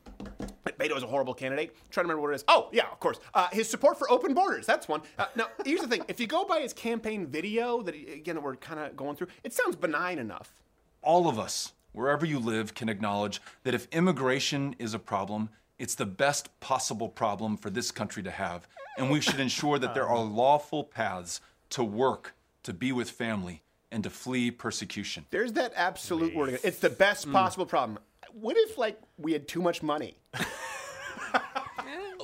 [0.65, 1.69] Beto is a horrible candidate.
[1.69, 2.45] I'm trying to remember what it is.
[2.47, 3.19] Oh, yeah, of course.
[3.35, 4.65] Uh, his support for open borders.
[4.65, 5.01] That's one.
[5.19, 8.33] Uh, now, here's the thing: if you go by his campaign video, that he- again
[8.35, 10.55] that we're kind of going through, it sounds benign enough.
[11.03, 15.95] All of us, wherever you live, can acknowledge that if immigration is a problem, it's
[15.95, 18.67] the best possible problem for this country to have.
[18.97, 21.39] And we should ensure that there are lawful paths
[21.71, 25.25] to work, to be with family, and to flee persecution.
[25.29, 26.57] There's that absolute wording.
[26.63, 27.31] It's the best mm.
[27.31, 27.99] possible problem.
[28.33, 30.15] What if like we had too much money?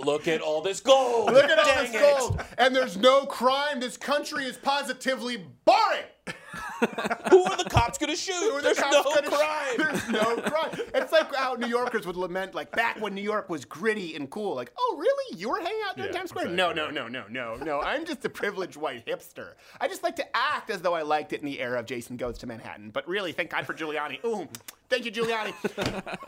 [0.04, 1.32] Look at all this gold.
[1.32, 2.02] Look at all Dang this it.
[2.02, 3.80] gold, and there's no crime.
[3.80, 6.06] This country is positively boring.
[7.30, 8.34] Who are the cops going to shoot?
[8.56, 9.78] The There's no gonna sh- crime.
[9.78, 10.72] There's no crime.
[10.94, 14.30] It's like how New Yorkers would lament, like back when New York was gritty and
[14.30, 14.56] cool.
[14.56, 15.38] Like, oh, really?
[15.40, 16.46] You were hanging out in Yeah, Times Square?
[16.46, 16.56] exactly.
[16.56, 17.82] No, no, no, no, no, no.
[17.82, 19.54] I'm just a privileged white hipster.
[19.80, 22.18] I just like to act as though I liked it in the era of Jason
[22.18, 22.90] Goes to Manhattan.
[22.90, 24.24] But really, thank God for Giuliani.
[24.26, 24.48] Ooh,
[24.90, 25.54] thank you, Giuliani.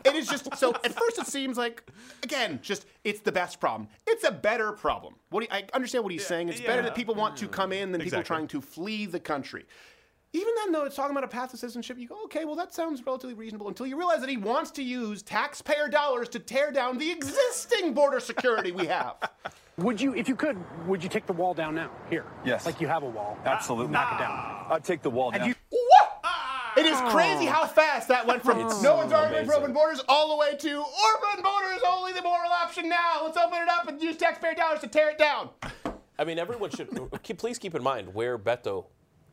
[0.04, 0.74] it is just so.
[0.84, 1.82] At first, it seems like,
[2.22, 3.88] again, just it's the best problem.
[4.06, 5.14] It's a better problem.
[5.30, 6.48] What do you, I understand what he's saying.
[6.48, 9.20] It's better that people want to mm, come in than people trying to flee the
[9.20, 9.64] country.
[10.34, 12.74] Even then, though, it's talking about a path to citizenship, you go, okay, well, that
[12.74, 16.70] sounds relatively reasonable until you realize that he wants to use taxpayer dollars to tear
[16.70, 19.16] down the existing border security we have.
[19.78, 21.88] Would you, if you could, would you take the wall down now?
[22.10, 22.24] Here.
[22.44, 22.66] Yes.
[22.66, 23.38] Like you have a wall.
[23.44, 23.92] Absolutely.
[23.92, 24.32] Knock it down.
[24.32, 24.74] Ah.
[24.74, 25.46] I'd take the wall down.
[25.46, 26.20] You, what?
[26.24, 26.72] Ah.
[26.76, 30.30] It is crazy how fast that went from no one's arguing for open borders all
[30.30, 33.20] the way to open borders only the moral option now.
[33.22, 35.50] Let's open it up and use taxpayer dollars to tear it down.
[36.18, 36.88] I mean, everyone should
[37.22, 38.86] keep, please keep in mind where Beto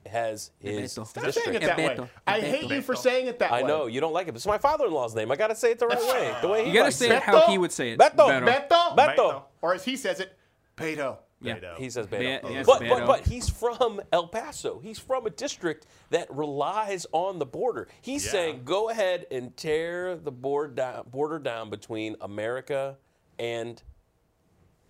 [0.07, 1.07] has his Beto.
[1.07, 1.77] Stop saying it district.
[1.77, 2.09] that way.
[2.27, 3.59] I hate you for saying it that way.
[3.59, 4.31] I know you don't like it.
[4.31, 5.31] but It's my father-in-law's name.
[5.31, 6.35] I got to say it the right way.
[6.41, 7.13] The way he You gotta likes say it.
[7.13, 7.99] it how he would say it.
[7.99, 8.15] Beto.
[8.27, 8.67] Beto.
[8.69, 8.95] Beto?
[8.97, 9.43] Beto.
[9.61, 10.37] Or as he says it,
[10.77, 11.17] Beto.
[11.41, 11.57] Yeah.
[11.77, 12.19] He says Beto.
[12.47, 13.07] Be- yes, but, but Beto.
[13.07, 14.79] but he's from El Paso.
[14.79, 17.87] He's from a district that relies on the border.
[18.01, 18.31] He's Yeah.
[18.31, 22.97] saying go ahead and tear the board down, border down between America
[23.37, 23.81] and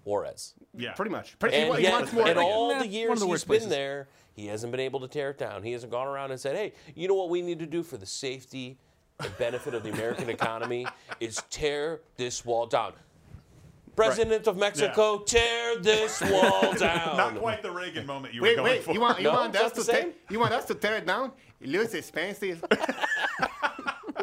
[0.03, 0.53] Juarez.
[0.77, 0.93] Yeah.
[0.93, 1.37] Pretty much.
[1.39, 2.27] Pretty, And, he yet- wants more.
[2.27, 3.69] and all the years of the he's worst been places.
[3.69, 5.63] there, he hasn't been able to tear it down.
[5.63, 7.97] He hasn't gone around and said, "Hey, you know what we need to do for
[7.97, 8.77] the safety
[9.19, 10.85] and benefit of the American economy
[11.19, 12.93] is tear this wall down."
[13.95, 17.15] President of Mexico, tear this wall down.
[17.15, 18.83] Not quite the Reagan moment you were Wait, going wait.
[18.83, 18.91] for.
[18.91, 19.31] You want, you No?
[19.35, 20.13] want Is us to the tear, same?
[20.29, 21.31] you want us to tear it down?
[21.61, 22.63] He loses expensive.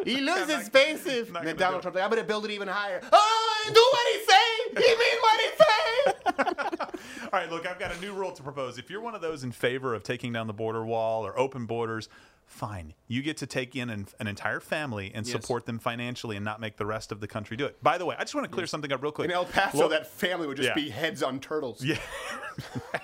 [0.04, 1.24] he loses expensive.
[1.28, 1.92] And not then Donald do it.
[1.92, 3.00] Trump's like, I'm gonna build it even higher.
[3.10, 4.86] Oh, do what he say.
[4.86, 6.91] He mean what he say.
[7.40, 8.78] Right, look, I've got a new rule to propose.
[8.78, 11.66] If you're one of those in favor of taking down the border wall or open
[11.66, 12.08] borders,
[12.46, 12.92] fine.
[13.08, 15.32] You get to take in an, an entire family and Yes.
[15.32, 17.82] support them financially and not make the rest of the country do it.
[17.82, 19.30] By the way, I just want to clear something up real quick.
[19.30, 20.74] In El Paso, Lo- that family would just Yeah.
[20.74, 21.82] be heads on turtles.
[21.82, 21.96] Yeah.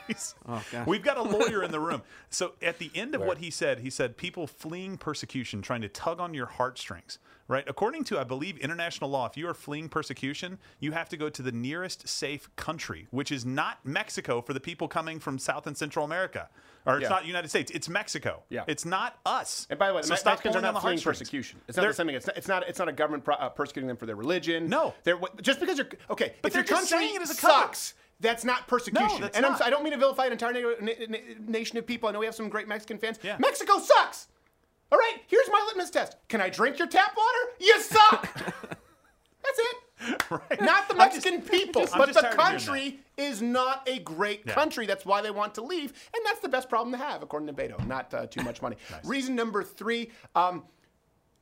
[0.09, 0.35] Nice.
[0.47, 0.63] Oh.
[0.87, 2.03] We've got a lawyer in the room.
[2.29, 5.89] So at the end of what he said, he said people fleeing persecution, trying to
[5.89, 7.65] tug on your heartstrings, right?
[7.67, 11.29] According to, I believe, international law, if you are fleeing persecution, you have to go
[11.31, 15.67] to the nearest safe country, which is not Mexico for the people coming from South
[15.67, 16.49] and Central America.
[16.87, 17.09] Or it's Yeah.
[17.09, 18.43] not United States, it's Mexico.
[18.51, 18.65] Yeah.
[18.67, 19.67] It's not us.
[19.69, 21.61] And by the way, the so Mexicans are not fleeing persecution.
[21.67, 22.17] It's not They're- the same thing.
[22.17, 22.69] It's not, it's not.
[22.69, 24.69] It's not a government pro- uh, persecuting them for their religion.
[24.69, 24.95] No.
[25.05, 26.35] they're just because you're okay.
[26.43, 27.53] But if they're just country saying it as a cover.
[27.53, 29.21] sucks, that's not persecution.
[29.23, 32.09] that's and I'm, I don't mean to vilify an entire na- na- nation of people.
[32.09, 33.19] I know we have some great Mexican fans.
[33.23, 33.37] Yeah.
[33.39, 34.29] Mexico sucks.
[34.91, 36.17] All right, here's my litmus test.
[36.29, 37.53] Can I drink your tap water?
[37.61, 38.35] You suck.
[39.43, 39.77] That's it.
[40.31, 40.61] Right.
[40.61, 42.37] Not the I'm just- Mexican people, I'm but the tired of hearing that.
[42.37, 44.55] country is not a great Yeah.
[44.55, 44.87] country.
[44.87, 47.53] That's why they want to leave, and that's the best problem to have, according to
[47.53, 47.85] Beto.
[47.87, 48.77] Not uh, too much money.
[49.05, 50.11] Reason number three.
[50.37, 50.65] Um,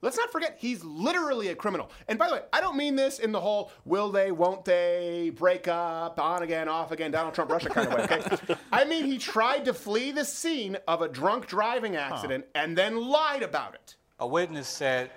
[0.07, 1.91] Let's not forget, he's literally a criminal.
[2.07, 5.33] And by the way, I don't mean this in the whole will they, won't they,
[5.35, 8.55] break up, on again, off again, Donald Trump, Russia kind of way, okay?
[8.71, 12.97] I mean, he tried to flee the scene of a drunk driving accident and then
[12.97, 13.97] lied about it.
[14.21, 15.11] A witness said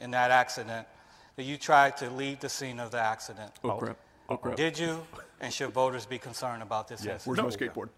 [0.00, 0.86] in that accident
[1.36, 3.52] that you tried to leave the scene of the accident.
[3.62, 3.98] Oh, crap.
[4.30, 4.56] Oh, crap.
[4.56, 5.06] Did you?
[5.42, 7.26] And should voters be concerned about this Yes.
[7.26, 7.44] incident?
[7.44, 7.88] Where's my skateboard?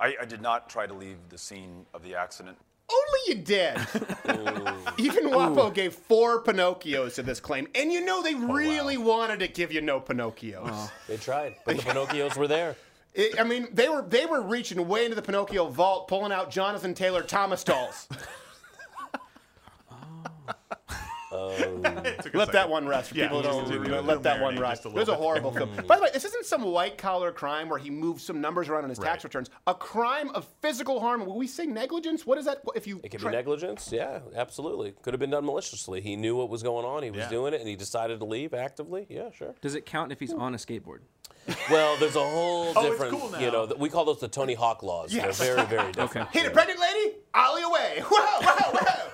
[0.00, 2.56] I, I did not try to leave the scene of the accident.
[2.90, 3.76] Only you did.
[4.98, 9.40] Even Wapo gave four Pinocchios to this claim, and you know they oh, really wanted
[9.40, 10.70] to give you no Pinocchios.
[10.70, 10.92] Oh.
[11.06, 12.76] They tried, but the Pinocchios were there.
[13.14, 16.50] It- I mean, they were they were reaching way into the Pinocchio vault, pulling out
[16.50, 18.06] Jonathan Taylor Thomas dolls.
[21.38, 21.82] Um,
[22.34, 23.10] let that one rest.
[23.10, 24.82] For Yeah, people who don't to- you know, to let that one rest.
[24.82, 25.70] just a It was a horrible film.
[25.86, 28.84] By the way, this isn't some white collar crime where he moved some numbers around
[28.84, 29.50] on his tax returns.
[29.66, 31.24] A crime of physical harm.
[31.24, 32.26] Will we say negligence?
[32.26, 32.58] What is that?
[32.74, 33.90] If you It could try- be negligence.
[33.92, 34.92] Yeah, absolutely.
[35.02, 36.00] Could have been done maliciously.
[36.00, 37.02] He knew what was going on.
[37.02, 37.28] He was Yeah.
[37.30, 39.06] doing it, and he decided to leave actively.
[39.08, 39.54] Yeah, sure.
[39.60, 41.00] Does it count if he's on a skateboard?
[41.70, 43.12] Well, there's a whole Oh, it's different.
[43.18, 43.38] cool now.
[43.38, 45.14] You know, th- we call those the Tony Hawk laws.
[45.14, 45.38] Yes.
[45.38, 46.28] They're very, very different.
[46.30, 48.02] Hit a pregnant lady, ollie away.
[48.04, 49.10] Whoa, whoa, whoa.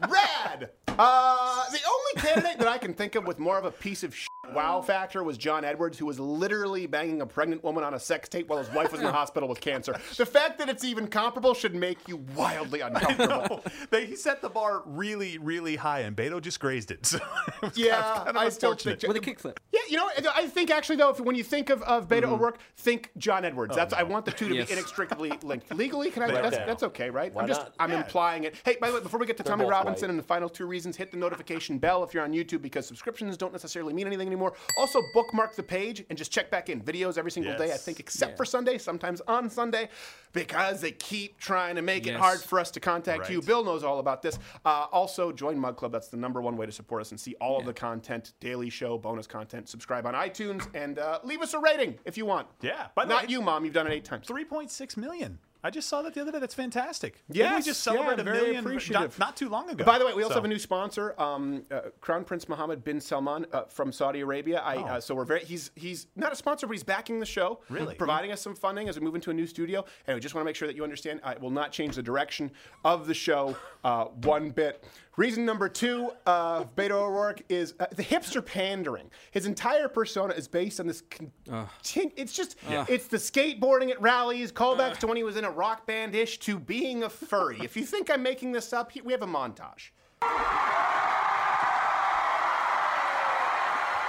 [0.00, 0.70] Rad.
[0.88, 4.14] Uh, the only candidate that I can think of with more of a piece of
[4.14, 7.98] shit wow factor was John Edwards, who was literally banging a pregnant woman on a
[8.00, 9.94] sex tape while his wife was in the hospital with cancer.
[10.16, 13.62] The fact that it's even comparable should make you wildly uncomfortable.
[13.90, 17.06] they, he set the bar really, really high, and Beto just grazed it.
[17.16, 17.18] So
[17.62, 19.00] it Yeah, kind of I still unfortunate.
[19.00, 19.56] think With a kickflip.
[19.72, 22.32] Yeah, you know, I think actually though, if, when you think of, of Beto mm-hmm.
[22.34, 23.72] O'Rourke, think John Edwards.
[23.72, 24.66] Oh, that's I want the two to Yes.
[24.68, 25.72] be inextricably linked.
[25.74, 26.26] Legally, can I?
[26.26, 27.32] Right That's, that's okay, right?
[27.32, 27.74] Why I'm just not?
[27.78, 27.98] I'm Yeah.
[27.98, 28.56] implying it.
[28.64, 30.10] Hey, by the way, before we get to They're Tommy Robinson white.
[30.10, 33.36] and the final two reasons, hit the notification bell if you're on YouTube because subscriptions
[33.36, 34.35] don't necessarily mean anything anymore.
[34.76, 36.80] Also, bookmark the page and just check back in.
[36.80, 38.78] Videos every single day, I think, except for Sunday.
[38.78, 39.88] Sometimes on Sunday,
[40.32, 43.40] because they keep trying to make it hard for us to contact you.
[43.42, 44.38] Bill knows all about this.
[44.64, 45.92] Uh, also, join Mug Club.
[45.92, 48.70] That's the number one way to support us and see all of the content, daily
[48.70, 49.68] show, bonus content.
[49.68, 52.46] Subscribe on iTunes and uh, leave us a rating if you want.
[52.60, 53.64] Yeah, by the Not way- you, Mom.
[53.64, 54.26] You've done it eight times.
[54.26, 55.38] 3.6 million.
[55.64, 56.38] I just saw that the other day.
[56.38, 57.22] That's fantastic.
[57.30, 59.84] Didn't we just yeah, celebrate a million not, not too long ago.
[59.84, 62.84] By the way, we also So- have a new sponsor, um, uh, Crown Prince Mohammed
[62.84, 64.60] bin Salman uh, from Saudi Arabia.
[64.60, 67.60] I, uh, so we're very he's he's not a sponsor, but he's backing the show,
[67.68, 67.94] Really?
[67.94, 69.84] providing us some funding as we move into a new studio.
[70.06, 72.02] And we just want to make sure that you understand, I will not change the
[72.02, 72.50] direction
[72.84, 74.84] of the show uh, one bit.
[75.16, 79.10] Reason number two of Beto O'Rourke is uh, the hipster pandering.
[79.30, 81.02] His entire persona is based on this.
[81.02, 85.50] Contin- it's just it's the skateboarding at rallies, callbacks to when he was in a
[85.50, 87.58] rock band ish to being a furry.
[87.62, 89.90] if you think I'm making this up, we have a montage.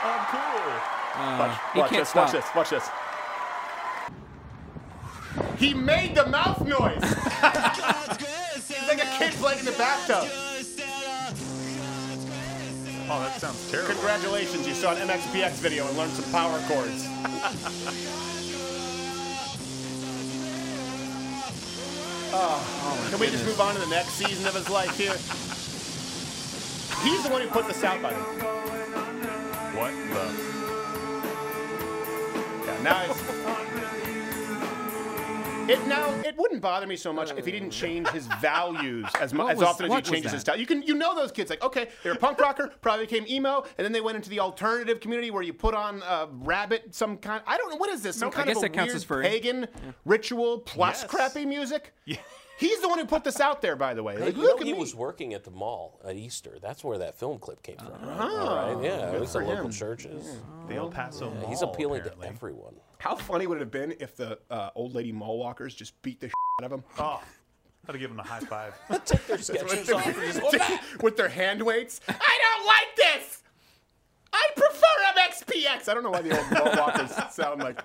[0.10, 1.17] Oh, cool.
[1.39, 2.89] Watch, he watch can't this, watch this, watch this.
[5.58, 7.02] He made the mouth noise.
[8.67, 10.46] He's like a kid playing in the bathtub.
[13.10, 13.93] Oh, that sounds terrible.
[13.93, 17.06] Congratulations, you saw an MXPX video and learned some power chords.
[22.34, 25.13] oh, oh can we just move on to the next season of his life here?
[27.02, 28.20] He's the one who put this out, by the.
[29.78, 30.26] What the?
[32.65, 34.16] Yeah, now it's.
[35.69, 37.71] It now it wouldn't bother me so much if he didn't oh.
[37.71, 40.43] change his values as mu- What as was- often as he what was changes his
[40.43, 40.51] that?
[40.53, 40.60] style.
[40.60, 43.63] You can you know those kids like okay they're a punk rocker probably became emo
[43.77, 47.17] and then they went into the alternative community where you put on a rabbit some
[47.17, 48.89] kind I don't know what is this some I kind guess of a that counts
[48.89, 49.23] weird as furry.
[49.27, 49.67] pagan
[50.06, 51.12] ritual plus Yes.
[51.12, 51.93] crappy music.
[52.06, 52.17] Yeah.
[52.60, 54.15] He's the one who put this out there, by the way.
[54.15, 54.80] Hey, Like, you look know, at he me.
[54.80, 56.58] was working at the mall at Easter.
[56.60, 57.89] That's where that film clip came from.
[57.91, 58.17] Right?
[58.19, 59.71] Oh, All right, Yeah, good it was the for local him.
[59.71, 60.38] churches.
[60.67, 62.27] The El Paso Yeah, He's appealing apparently.
[62.30, 62.73] to everyone.
[62.99, 66.19] How funny would it have been if the uh, old lady mall walkers just beat
[66.19, 66.33] the shit
[66.63, 66.83] out of him?
[66.97, 67.21] Oh,
[67.88, 68.73] I'd have given him a high five.
[69.05, 72.01] Take their sketches off and just "What's that?" with their hand weights.
[72.10, 72.13] I
[72.57, 73.27] don't like this.
[75.49, 75.89] I MXPX.
[75.89, 77.81] I don't know why the old mall walkers sound like.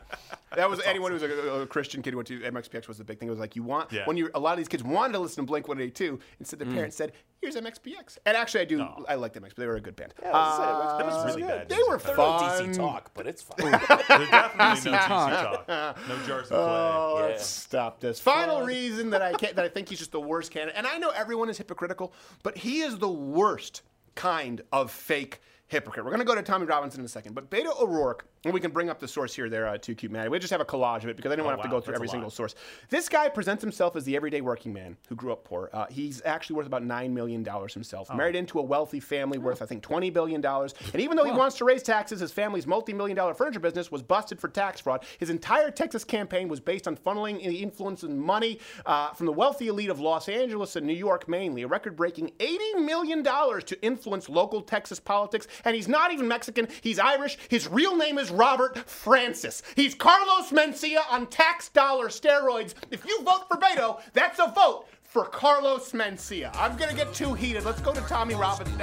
[0.54, 3.04] That was anyone who was a, a Christian kid who went to MXPX was the
[3.04, 3.28] big thing.
[3.28, 4.04] It was like you want Yeah.
[4.06, 6.70] when you a lot of these kids wanted to listen to Blink 182 instead their
[6.70, 8.86] parents said, "Here's MXPX." And actually, I do.
[9.08, 9.46] I like them.
[9.56, 10.12] They were a good band.
[10.20, 11.90] Yeah, I Uh, that was really bad They music.
[11.90, 12.58] were They're fun.
[12.58, 13.70] no DC talk, but it's fine.
[13.70, 15.66] There's definitely no DC DC talk.
[15.66, 16.08] talk.
[16.08, 16.58] No jars of clay.
[16.58, 17.24] Oh, Yeah.
[17.26, 18.20] let's stop this.
[18.20, 20.98] Final reason that I can't, that I think he's just the worst candidate, and I
[20.98, 23.80] know everyone is hypocritical, but he is the worst
[24.14, 25.40] kind of fake
[25.72, 26.04] hypocrite.
[26.04, 28.60] We're going to go to Tommy Robinson in a second, but Beto O'Rourke, and we
[28.60, 29.48] can bring up the source here.
[29.48, 30.30] There, uh, too cute, man.
[30.30, 31.80] We just have a collage of it because I didn't want to have wow, to
[31.80, 32.54] go through that's every single source.
[32.88, 35.70] This guy presents himself as the everyday working man who grew up poor.
[35.72, 38.08] Uh, he's actually worth about nine million dollars himself.
[38.10, 38.16] Oh.
[38.16, 40.74] Married into a wealthy family worth, I think, twenty billion dollars.
[40.92, 44.02] And even though he wants to raise taxes, his family's multi-million dollar furniture business was
[44.02, 45.04] busted for tax fraud.
[45.18, 49.32] His entire Texas campaign was based on funneling the influence and money uh, from the
[49.32, 51.62] wealthy elite of Los Angeles and New York, mainly.
[51.62, 55.46] A record-breaking eighty million dollars to influence local Texas politics.
[55.64, 56.68] And he's not even Mexican.
[56.80, 57.38] He's Irish.
[57.48, 59.62] His real name is Robert Francis.
[59.76, 62.74] He's Carlos Mencia on tax dollar steroids.
[62.90, 66.50] If you vote for Beto, that's a vote for Carlos Mencia.
[66.54, 67.64] I'm gonna get too heated.
[67.64, 68.80] Let's go to Tommy Robinson.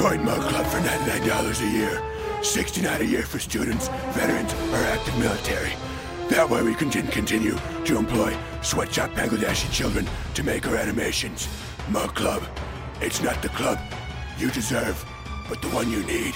[0.00, 2.02] Join Mug Club for $99 a year.
[2.42, 5.72] 69 a year for students, veterans, or active military.
[6.30, 11.48] That way we can continue to employ sweatshop Bangladeshi children to make our animations.
[11.90, 12.42] Mug Club.
[13.02, 13.78] It's not the club
[14.38, 15.04] you deserve,
[15.50, 16.34] but the one you need.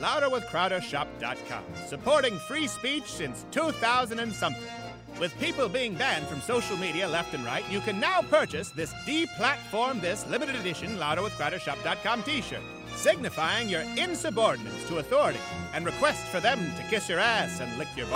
[0.00, 4.87] Louder with LouderWithCrowderShop.com, supporting free speech since 2000 and something.
[5.18, 8.92] With people being banned from social media left and right, you can now purchase this
[9.06, 12.60] deplatform this limited edition LouderWithCrowderShop.com t-shirt,
[12.94, 15.40] signifying your insubordinance to authority
[15.74, 18.12] and request for them to kiss your ass and lick your b-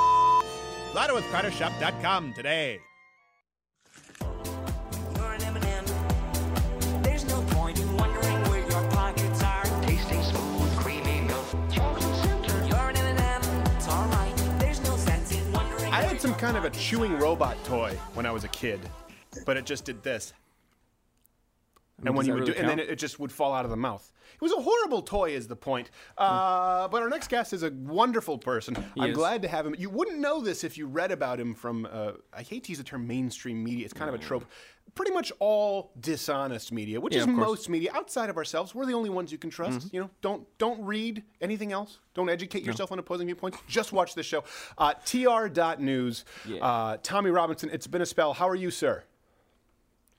[0.94, 2.78] LouderWithCrowderShop.com today.
[16.42, 18.80] Kind of a chewing robot toy when I was a kid,
[19.46, 20.32] but it just did this.
[22.04, 23.76] And when you would really do, and then it, just would fall out of the
[23.76, 24.10] mouth.
[24.34, 25.90] It was a horrible toy, is the point.
[26.18, 28.76] Uh, but our next guest is a wonderful person.
[28.98, 29.16] I'm is.
[29.16, 29.76] glad to have him.
[29.78, 31.86] You wouldn't know this if you read about him from.
[31.88, 33.84] Uh, I hate to use the term mainstream media.
[33.84, 34.44] It's kind of a trope.
[34.94, 38.74] Pretty much all dishonest media, which Yeah, is most media outside of ourselves.
[38.74, 39.92] We're the only ones you can trust.
[39.92, 41.98] You know, don't don't read anything else.
[42.12, 43.56] Don't educate yourself on opposing viewpoints.
[43.66, 44.44] Just watch this show.
[44.76, 46.24] Uh, tr.news.
[46.46, 46.62] Yeah.
[46.64, 47.70] Uh, Tommy Robinson.
[47.72, 48.34] It's been a spell.
[48.34, 49.04] How are you, sir?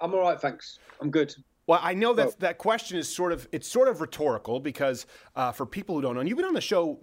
[0.02, 0.80] I'm all right, thanks.
[1.00, 1.36] I'm good.
[1.68, 2.34] Well, I know that Oh.
[2.40, 6.16] that question is sort of it's sort of rhetorical because uh, for people who don't
[6.16, 7.00] know, and you've been on the show.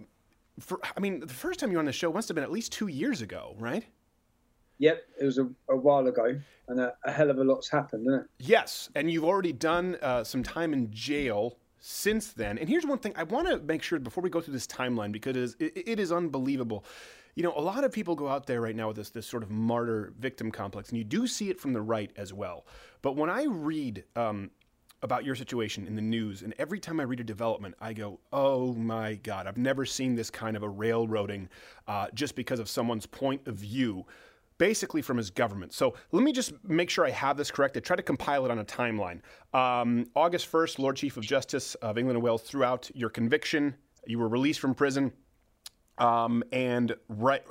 [0.59, 2.51] For I mean, the first time you were on the show must have been at
[2.51, 3.85] least two years ago, right?
[4.81, 6.35] Yep, it was a, a while ago,
[6.67, 8.27] and a, a hell of a lot's happened, isn't it?
[8.39, 12.57] Yes, and you've already done uh, some time in jail since then.
[12.57, 15.11] And here's one thing I want to make sure before we go through this timeline
[15.11, 16.83] because it is, it, it is unbelievable.
[17.35, 19.43] You know, a lot of people go out there right now with this this sort
[19.43, 22.65] of martyr victim complex, and you do see it from the right as well.
[23.03, 24.49] But when I read um,
[25.03, 28.19] about your situation in the news, and every time I read a development, I go,
[28.33, 31.49] "Oh my God, I've never seen this kind of a railroading
[31.87, 34.07] uh, just because of someone's point of view."
[34.61, 35.73] Basically from his government.
[35.73, 37.75] So let me just make sure I have this correct.
[37.77, 39.21] I try to compile it on a timeline.
[39.55, 43.73] Um, August 1st, Lord Chief of Justice of England and Wales threw out your conviction.
[44.05, 45.13] You were released from prison.
[45.97, 47.41] Um, and right,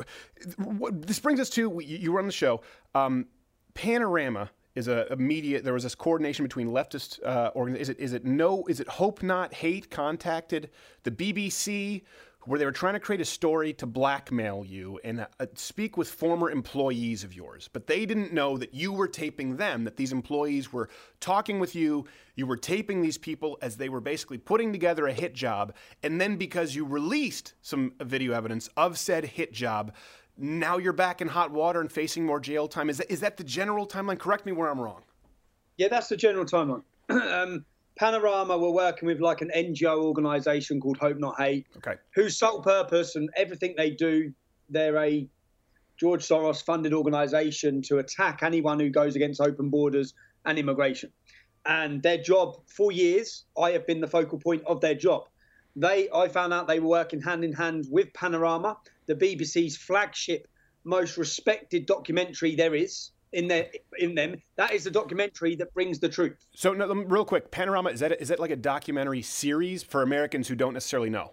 [0.93, 2.61] this brings us to you were on the show.
[2.95, 3.27] Um,
[3.75, 5.61] Panorama is a, a media.
[5.61, 7.75] There was this coordination between leftist uh, organ.
[7.75, 8.65] Is it is it no?
[8.69, 10.71] Is it Hope Not Hate contacted
[11.03, 12.03] the BBC
[12.45, 16.09] where they were trying to create a story to blackmail you and uh, speak with
[16.09, 19.85] former employees of yours, but they didn't know that you were taping them.
[19.85, 20.89] That these employees were
[21.21, 22.07] talking with you.
[22.37, 26.21] You were taping these people as they were basically putting together a hit job, and
[26.21, 29.93] then because you released some video evidence of said hit job,
[30.39, 32.89] now you're back in hot water and facing more jail time.
[32.89, 34.19] Is that, is that the general timeline?
[34.19, 35.03] Correct me where I'm wrong.
[35.77, 36.83] Yeah, that's the general timeline.
[37.11, 37.65] um,
[38.01, 41.97] Panorama were working with like an NGO organisation called Hope Not Hate, Okay.
[42.15, 44.33] whose sole purpose and everything they do,
[44.71, 45.29] they're a
[45.99, 50.15] George Soros funded organisation to attack anyone who goes against open borders
[50.47, 51.13] and immigration.
[51.67, 55.29] And their job, for years, I have been the focal point of their job.
[55.77, 58.79] They, I found out they were working hand in hand with Panorama,
[59.09, 60.49] the BBC's flagship,
[60.85, 63.69] most respected documentary there is in their
[63.99, 64.41] in them.
[64.57, 66.47] That is the documentary that brings the truth.
[66.55, 70.49] So, no, real quick, Panorama is that is that like a documentary series for Americans
[70.49, 71.33] who don't necessarily know?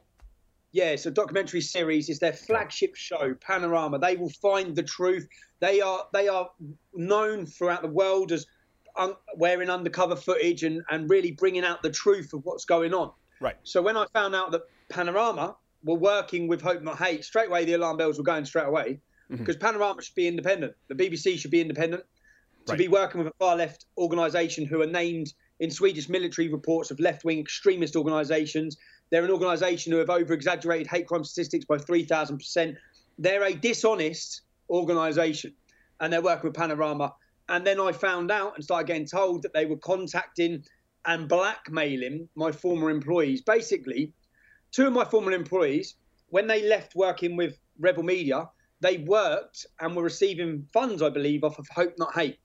[0.71, 2.09] Yeah, it's a documentary series.
[2.09, 3.99] It's their flagship show, Panorama.
[3.99, 5.27] They will find the truth.
[5.59, 6.49] They are they are
[6.93, 8.45] known throughout the world as
[8.95, 13.11] un- wearing undercover footage and, and really bringing out the truth of what's going on.
[13.39, 13.55] Right.
[13.63, 17.65] So when I found out that Panorama were working with Hope Not Hate, straight away
[17.65, 18.99] the alarm bells were going straight away
[19.29, 19.37] Mhm.
[19.39, 20.73] because Panorama should be independent.
[20.87, 22.03] The BBC should be independent.
[22.65, 22.79] To Right.
[22.79, 26.99] be working with a far left organisation who are named in Swedish military reports of
[26.99, 28.77] left wing extremist organisations.
[29.09, 32.77] They're an organisation who have over exaggerated hate crime statistics by 3,000%.
[33.17, 35.53] They're a dishonest organisation
[35.99, 37.13] and they're working with Panorama.
[37.49, 40.65] And then I found out and started getting told that they were contacting
[41.05, 43.41] and blackmailing my former employees.
[43.41, 44.11] Basically,
[44.71, 45.95] two of my former employees,
[46.29, 48.49] when they left working with Rebel Media,
[48.79, 52.39] they worked and were receiving funds, I believe, off of Hope Not Hate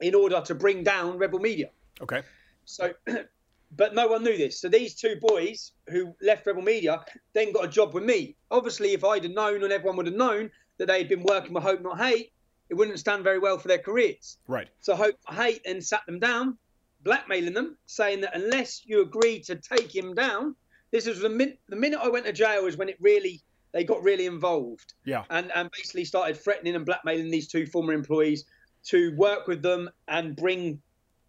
[0.00, 1.70] in order to bring down Rebel Media.
[2.00, 2.22] Okay.
[2.64, 2.92] So,
[3.76, 4.60] but no one knew this.
[4.60, 8.36] So these two boys who left Rebel Media then got a job with me.
[8.50, 11.62] Obviously, if I'd have known and everyone would have known that they'd been working with
[11.62, 12.32] Hope Not Hate,
[12.68, 14.38] it wouldn't stand very well for their careers.
[14.48, 14.68] Right.
[14.80, 16.56] So Hope Not Hate then sat them down,
[17.04, 20.56] blackmailing them, saying that unless you agree to take him down,
[20.90, 23.42] this was the, min- the minute I went to jail is when it really
[23.72, 25.24] they got really involved Yeah.
[25.30, 28.44] and, and basically started threatening and blackmailing these two former employees
[28.84, 30.80] to work with them and bring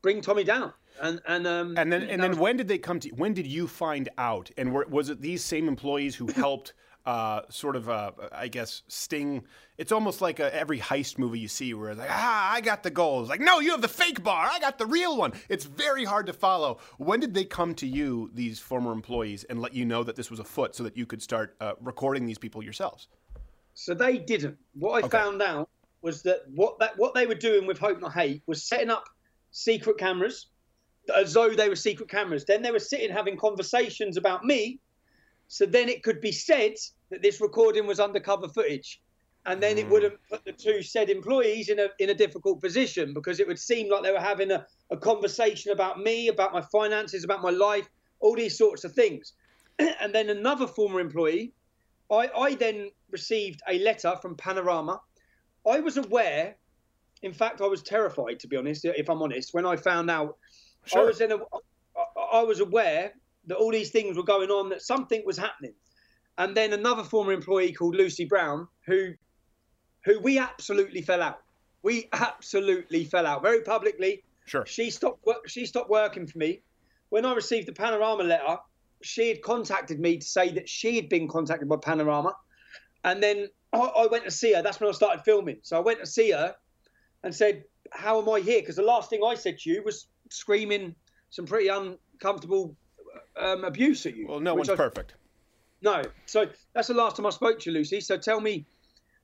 [0.01, 0.73] bring Tommy down.
[1.01, 3.09] And and um And then and then when did they come to?
[3.11, 4.51] When did you find out?
[4.57, 6.73] And were, was it these same employees who helped?
[7.05, 9.43] Uh, sort of, uh, I guess, sting.
[9.77, 12.81] It's almost like a, every heist movie you see where it's like, ah, I got
[12.81, 13.23] the gold.
[13.23, 14.49] It's like, no, you have the fake bar.
[14.49, 15.33] I got the real one.
[15.49, 16.79] It's very hard to follow.
[16.97, 20.31] When did they come to you, these former employees, and let you know that this
[20.31, 23.09] was afoot so that you could start uh, recording these people yourselves?
[23.73, 24.57] So they didn't.
[24.73, 25.69] What I found out
[26.01, 29.09] was that what that what they were doing with Hope Not Hate was setting up
[29.51, 30.47] secret cameras,
[31.13, 32.45] as though they were secret cameras.
[32.45, 34.79] Then they were sitting having conversations about me,
[35.53, 36.73] so then it could be said
[37.11, 38.99] that this recording was undercover footage,
[39.45, 39.91] and then it hmm.
[39.91, 43.59] wouldn't put the two said employees in a in a difficult position because it would
[43.59, 47.51] seem like they were having a, a conversation about me, about my finances, about my
[47.51, 47.87] life,
[48.19, 49.33] all these sorts of things.
[50.01, 51.53] and then another former employee
[52.11, 55.01] I, I then received a letter from Panorama.
[55.69, 56.55] I was aware,
[57.21, 60.37] in fact, I was terrified, to be honest, if I'm honest, when I found out.
[60.85, 61.01] Sure.
[61.01, 61.37] I was in a,
[62.33, 63.13] I was aware
[63.47, 65.73] that all these things were going on, that something was happening.
[66.37, 69.13] And then another former employee called Lucy Brown, who,
[70.05, 71.39] who we absolutely fell out.
[71.83, 74.23] We absolutely fell out very publicly.
[74.45, 74.65] Sure.
[74.65, 75.27] She stopped.
[75.47, 76.61] She stopped working for me.
[77.09, 78.57] When I received the Panorama letter,
[79.01, 82.35] she had contacted me to say that she had been contacted by Panorama,
[83.03, 84.61] and then I, I went to see her.
[84.61, 85.59] That's when I started filming.
[85.61, 86.55] So I went to see her
[87.23, 90.07] and said, "How am I here?" Because the last thing I said to you was
[90.29, 90.95] screaming
[91.29, 92.75] some pretty uncomfortable
[93.37, 94.27] um, abuse at you.
[94.27, 95.15] Well, no one's I- perfect.
[95.81, 96.03] no.
[96.25, 97.99] So that's the last time I spoke to you, Lucy.
[98.01, 98.65] So tell me,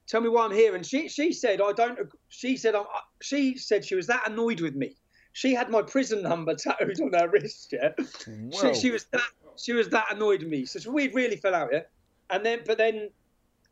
[0.07, 0.75] tell me why I'm here.
[0.75, 1.99] And she she said I don't.
[2.29, 2.85] She said I'm,
[3.21, 4.95] she said she was that annoyed with me.
[5.33, 7.73] She had my prison number tattooed on her wrist.
[7.73, 7.91] Yeah.
[8.25, 9.21] She, she was that
[9.57, 10.65] she was that annoyed with me.
[10.65, 11.69] So we really fell out.
[11.71, 11.81] Yeah.
[12.29, 13.09] And then but then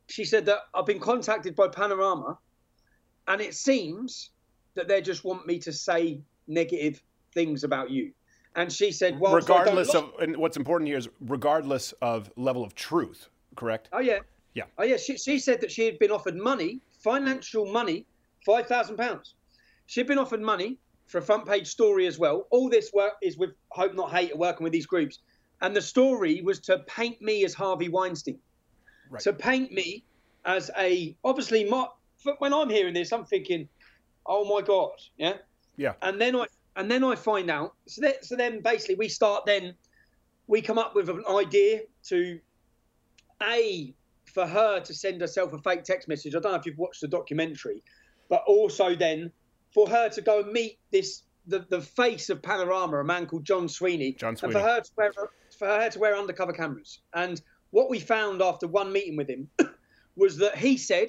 [0.07, 2.37] she said that I've been contacted by Panorama,
[3.27, 4.31] and it seems
[4.75, 7.01] that they just want me to say negative
[7.33, 8.13] things about you.
[8.57, 12.73] And she said, "Well, regardless of, and what's important here is regardless of level of
[12.73, 13.87] truth, correct?
[13.93, 14.19] Oh yeah.
[14.55, 14.63] Yeah.
[14.79, 14.97] Oh yeah.
[14.97, 18.05] She, she said that she had been offered money, financial money,
[18.43, 19.35] five thousand pounds.
[19.85, 22.47] She'd been offered money for a front page story as well.
[22.49, 25.19] All this work is with Hope Not Hate, working with these groups,
[25.61, 28.39] and the story was to paint me as Harvey Weinstein.
[29.11, 29.21] Right.
[29.21, 30.03] To paint me
[30.45, 31.85] as a obviously my,
[32.39, 33.69] when I'm hearing this, I'm thinking,
[34.25, 35.33] oh my god, yeah.
[35.77, 35.93] Yeah.
[36.01, 36.47] And then I
[36.77, 37.73] and then I find out.
[37.87, 39.73] So then, so then basically we start then
[40.47, 42.39] we come up with an idea to
[43.43, 43.93] a
[44.25, 46.35] for her to send herself a fake text message.
[46.35, 47.83] I don't know if you've watched the documentary,
[48.29, 49.31] but also then
[49.73, 53.45] for her to go and meet this the, the face of Panorama, a man called
[53.45, 54.53] John Sweeney, John and Sweeney.
[54.53, 55.11] for her to wear
[55.57, 56.99] for her to wear undercover cameras.
[57.13, 59.49] And what we found after one meeting with him
[60.15, 61.07] was that he said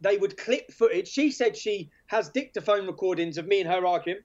[0.00, 1.08] they would clip footage.
[1.08, 4.20] She said she has dictaphone recordings of me and her arguing,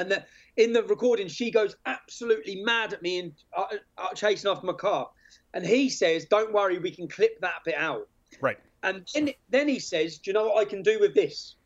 [0.00, 3.66] And that in the recording, she goes absolutely mad at me and uh,
[3.98, 5.10] uh, chasing after my car.
[5.52, 8.08] And he says, "Don't worry, we can clip that bit out."
[8.40, 8.58] Right.
[8.82, 11.56] And then, then he says, "Do you know what I can do with this?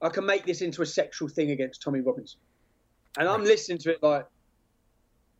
[0.00, 2.40] I can make this into a sexual thing against Tommy Robinson."
[3.18, 4.26] And I'm listening to it like,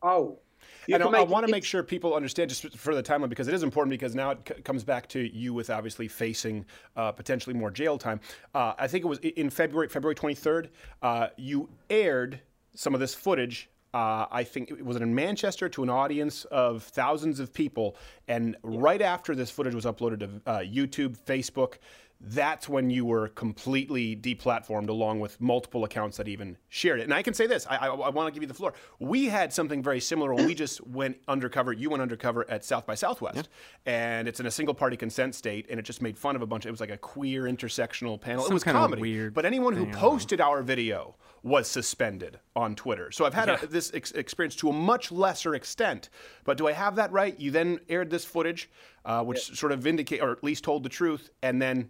[0.03, 0.39] "Oh."
[0.87, 3.47] You and I, I want to make sure people understand just for the timeline because
[3.47, 6.65] it is important because now it c- comes back to you with obviously facing
[6.95, 8.19] uh, potentially more jail time.
[8.53, 10.69] Uh, I think it was in February, February 23rd,
[11.01, 12.39] uh, you aired
[12.75, 13.69] some of this footage.
[13.93, 17.95] Uh, I think it was in Manchester to an audience of thousands of people,
[18.27, 21.75] and right after this footage was uploaded to uh, YouTube, Facebook,
[22.21, 27.03] that's when you were completely deplatformed along with multiple accounts that even shared it.
[27.03, 28.73] And I can say this, I, I, I want to give you the floor.
[28.99, 31.73] We had something very similar when we just went undercover.
[31.73, 33.49] You went undercover at South by Southwest,
[33.85, 36.45] and it's in a single party consent state, and it just made fun of a
[36.45, 36.65] bunch.
[36.65, 38.43] It was like a queer intersectional panel.
[38.43, 39.01] Some it was kind of comedy.
[39.01, 43.11] weird but anyone who posted our video was suspended on Twitter.
[43.11, 46.09] So I've had a, this ex- experience to a much lesser extent.
[46.45, 47.37] But do I have that right?
[47.37, 48.69] You then aired this footage,
[49.05, 51.89] uh, which sort of vindicate or at least told the truth, and then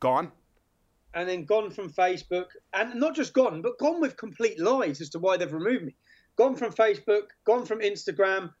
[0.00, 0.30] gone.
[1.14, 5.08] and then gone from Facebook, and not just gone, but gone with complete lies as
[5.10, 5.94] to why they've removed me.
[6.36, 8.52] Gone from Facebook, gone from Instagram.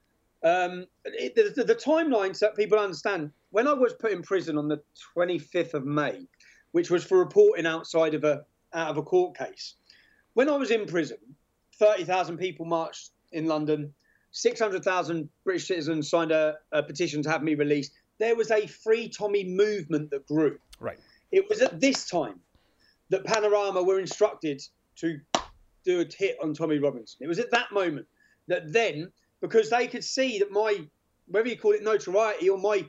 [0.42, 3.30] Um, it, the, the, the timeline so that people understand.
[3.50, 4.80] When I was put in prison on the
[5.16, 6.26] 25th of May,
[6.72, 9.74] which was for reporting outside of a out of a court case,
[10.34, 11.18] when I was in prison,
[11.78, 13.92] 30,000 people marched in London.
[14.36, 17.92] 600,000 British citizens signed a, a petition to have me released.
[18.18, 20.58] There was a free Tommy movement that grew.
[20.78, 20.98] Right.
[21.32, 22.38] It was at this time
[23.08, 24.60] that Panorama were instructed
[24.96, 25.18] to
[25.86, 27.16] do a hit on Tommy Robinson.
[27.22, 28.06] It was at that moment
[28.46, 29.10] that then,
[29.40, 30.86] because they could see that my,
[31.28, 32.84] whether you call it notoriety or my,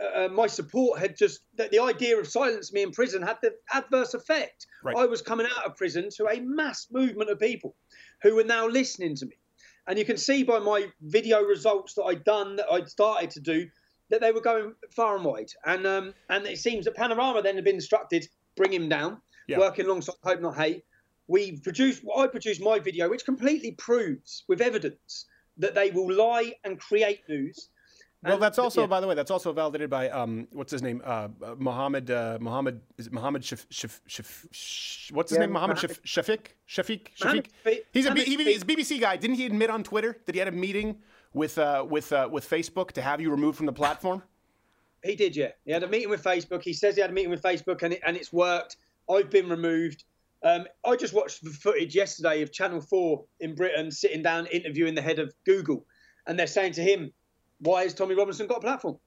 [0.00, 3.52] uh, my support had just that the idea of silence me in prison had the
[3.72, 4.68] adverse effect.
[4.84, 4.96] Right.
[4.96, 7.74] I was coming out of prison to a mass movement of people
[8.22, 9.34] who were now listening to me.
[9.86, 13.40] And you can see by my video results that I'd done, that I'd started to
[13.40, 13.68] do,
[14.10, 15.50] that they were going far and wide.
[15.64, 18.26] And um, and it seems that Panorama then had been instructed,
[18.56, 19.58] bring him down, Yeah.
[19.58, 20.84] working alongside Hope Not Hate.
[21.26, 25.26] We produced, I produced my video, which completely proves with evidence
[25.56, 27.70] that they will lie and create news.
[28.24, 28.86] Well, that's also, yeah.
[28.86, 32.10] by the way, that's also validated by um, what's his name, uh, uh, Mohammed.
[32.10, 35.52] Uh, Mohammed is it Mohammed Shaf, Shaf, Shaf, Sh- what's his Yeah, name?
[35.52, 36.40] Mohammed Shaf, Shafiq.
[36.68, 37.08] Shafiq.
[37.16, 37.20] Shafiq.
[37.22, 37.48] Mohammed
[37.92, 39.16] He's a, Mohammed he, he's a BBC guy.
[39.16, 40.96] Didn't he admit on Twitter that he had a meeting
[41.34, 44.22] with uh, with uh, with Facebook to have you removed from the platform?
[45.02, 45.50] He did, yeah.
[45.66, 46.62] He had a meeting with Facebook.
[46.62, 48.76] He says he had a meeting with Facebook, and it, and it's worked.
[49.10, 50.04] I've been removed.
[50.42, 54.94] Um, I just watched the footage yesterday of Channel Four in Britain sitting down interviewing
[54.94, 55.84] the head of Google,
[56.26, 57.12] and they're saying to him,
[57.64, 58.98] "Why has Tommy Robinson got a platform?"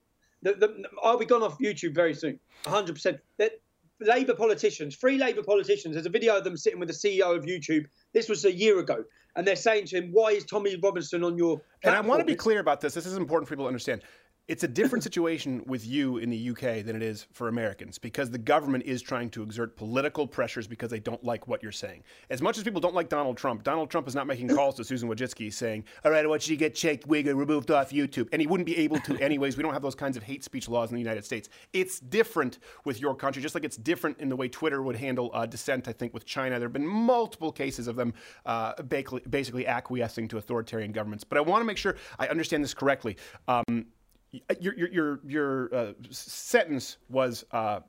[0.42, 2.92] The, the, I'll be gone off YouTube very soon, 100.
[2.92, 3.60] percent That
[4.00, 7.44] Labour politicians, free Labour politicians, there's a video of them sitting with the CEO of
[7.44, 7.86] YouTube.
[8.12, 9.04] This was a year ago,
[9.34, 12.24] and they're saying to him, "Why is Tommy Robinson on your?" And I want to
[12.24, 12.94] be clear about this.
[12.94, 14.02] This is important for people to understand.
[14.48, 18.30] It's a different situation with you in the UK than it is for Americans because
[18.30, 22.02] the government is trying to exert political pressures because they don't like what you're saying.
[22.30, 24.84] As much as people don't like Donald Trump, Donald Trump is not making calls to
[24.84, 28.26] Susan Wojcicki saying, "All right, I want you to get Jake Wigger removed off YouTube,"
[28.32, 29.58] and he wouldn't be able to anyways.
[29.58, 31.50] We don't have those kinds of hate speech laws in the United States.
[31.74, 35.30] It's different with your country, just like it's different in the way Twitter would handle
[35.34, 35.88] uh, dissent.
[35.88, 38.14] I think with China, there have been multiple cases of them
[38.46, 41.22] uh, basically, acquiescing to authoritarian governments.
[41.22, 43.18] But I want to make sure I understand this correctly.
[43.46, 43.88] Um,
[44.60, 47.44] your your your, your uh, sentence was.
[47.50, 47.80] Uh,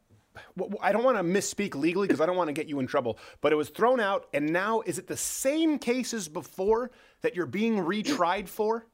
[0.81, 3.19] I don't want to misspeak legally because I don't want to get you in trouble.
[3.41, 7.45] But it was thrown out, and now is it the same cases before that you're
[7.45, 8.85] being retried for?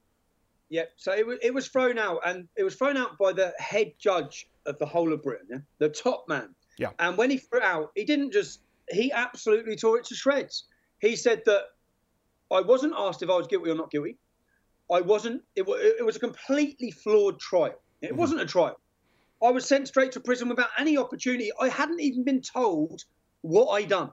[0.69, 3.53] Yeah, so it was, it was thrown out, and it was thrown out by the
[3.59, 5.57] head judge of the whole of Britain, yeah?
[5.77, 6.55] the top man.
[6.79, 6.89] Yeah.
[6.97, 10.63] And when he threw it out, he didn't just, he absolutely tore it to shreds.
[10.99, 11.65] He said that
[12.51, 14.17] I wasn't asked if I was guilty or not guilty.
[14.91, 17.75] I wasn't, it, it was a completely flawed trial.
[18.01, 18.17] It mm-hmm.
[18.17, 18.79] wasn't a trial.
[19.43, 21.51] I was sent straight to prison without any opportunity.
[21.59, 23.03] I hadn't even been told
[23.41, 24.11] what I'd done.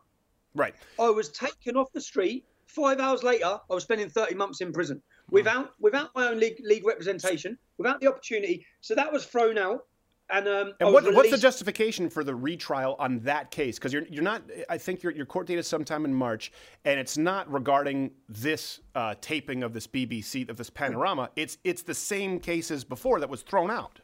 [0.54, 0.74] Right.
[1.00, 2.44] I was taken off the street.
[2.66, 6.60] Five hours later, I was spending 30 months in prison without without my own league,
[6.64, 8.66] league representation, without the opportunity.
[8.80, 9.86] So that was thrown out.
[10.32, 13.78] And, um, And was what, what's the justification for the retrial on that case?
[13.78, 14.42] Because you're you're not.
[14.70, 16.52] I think your your court date is sometime in March,
[16.86, 21.28] and it's not regarding this uh, taping of this BBC of this panorama.
[21.36, 24.00] It's it's the same case as before that was thrown out.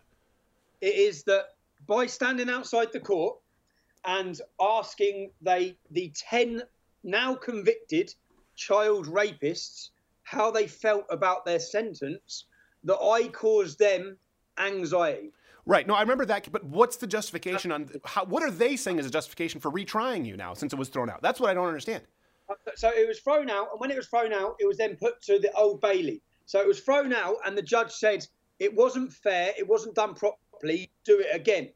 [0.82, 1.54] it is that
[1.86, 3.38] by standing outside the court
[4.04, 6.62] and asking they the 10
[7.04, 8.14] now convicted
[8.54, 9.90] child rapists
[10.22, 12.44] how they felt about their sentence
[12.84, 14.18] that I caused them
[14.58, 15.32] anxiety.
[15.68, 15.86] Right.
[15.86, 16.50] No, I remember that.
[16.50, 18.24] But what's the justification uh, on how?
[18.24, 21.10] What are they saying is a justification for retrying you now since it was thrown
[21.10, 21.20] out?
[21.20, 22.04] That's what I don't understand.
[22.48, 24.96] Uh, so it was thrown out, and when it was thrown out, it was then
[24.96, 26.22] put to the Old Bailey.
[26.46, 28.26] So it was thrown out, and the judge said
[28.58, 30.90] it wasn't fair, it wasn't done properly.
[31.04, 31.68] Do it again.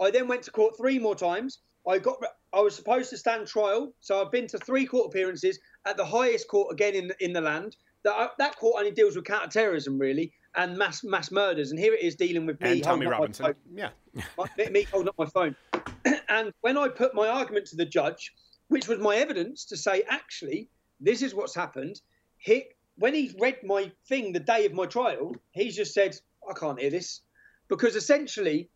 [0.00, 1.58] I then went to court three more times.
[1.88, 2.18] I got.
[2.52, 6.04] I was supposed to stand trial, so I've been to three court appearances at the
[6.04, 7.76] highest court again in the, in the land.
[8.04, 11.70] That uh, that court only deals with counter-terrorism, really, and mass mass murders.
[11.70, 12.72] And here it is dealing with me.
[12.72, 13.54] And Tommy Robinson.
[13.74, 13.90] Yeah.
[14.38, 15.54] My- me holding up my phone.
[16.28, 18.32] and when I put my argument to the judge,
[18.68, 20.68] which was my evidence to say, actually,
[21.00, 22.00] this is what's happened.
[22.38, 22.64] He,
[22.96, 26.16] when he read my thing the day of my trial, he's just said,
[26.48, 27.20] I can't hear this.
[27.68, 28.70] Because essentially,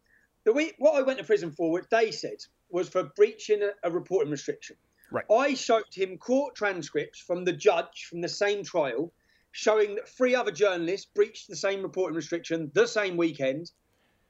[0.44, 2.38] the way, what I went to prison for, what they said,
[2.70, 4.76] was for breaching a, a reporting restriction.
[5.10, 5.24] Right.
[5.30, 9.12] I showed him court transcripts from the judge from the same trial
[9.52, 13.70] showing that three other journalists breached the same reporting restriction the same weekend,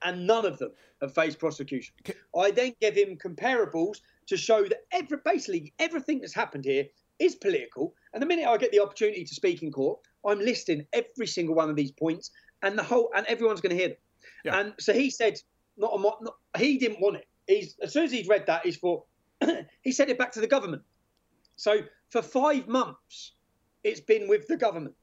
[0.02, 1.94] and none of them have faced prosecution.
[2.36, 3.98] I then give him comparables
[4.28, 6.86] to show that every, basically everything that's happened here
[7.18, 7.94] is political.
[8.12, 11.54] And the minute I get the opportunity to speak in court, I'm listing every single
[11.54, 12.30] one of these points,
[12.62, 13.96] and the whole and everyone's going to hear them.
[14.44, 15.38] And so he said,
[15.76, 17.26] not, a, not he didn't want it.
[17.46, 19.04] He's as soon as he'd read that, he's thought
[19.82, 20.82] he sent it back to the government.
[21.56, 23.32] So for five months,
[23.84, 24.94] it's been with the government.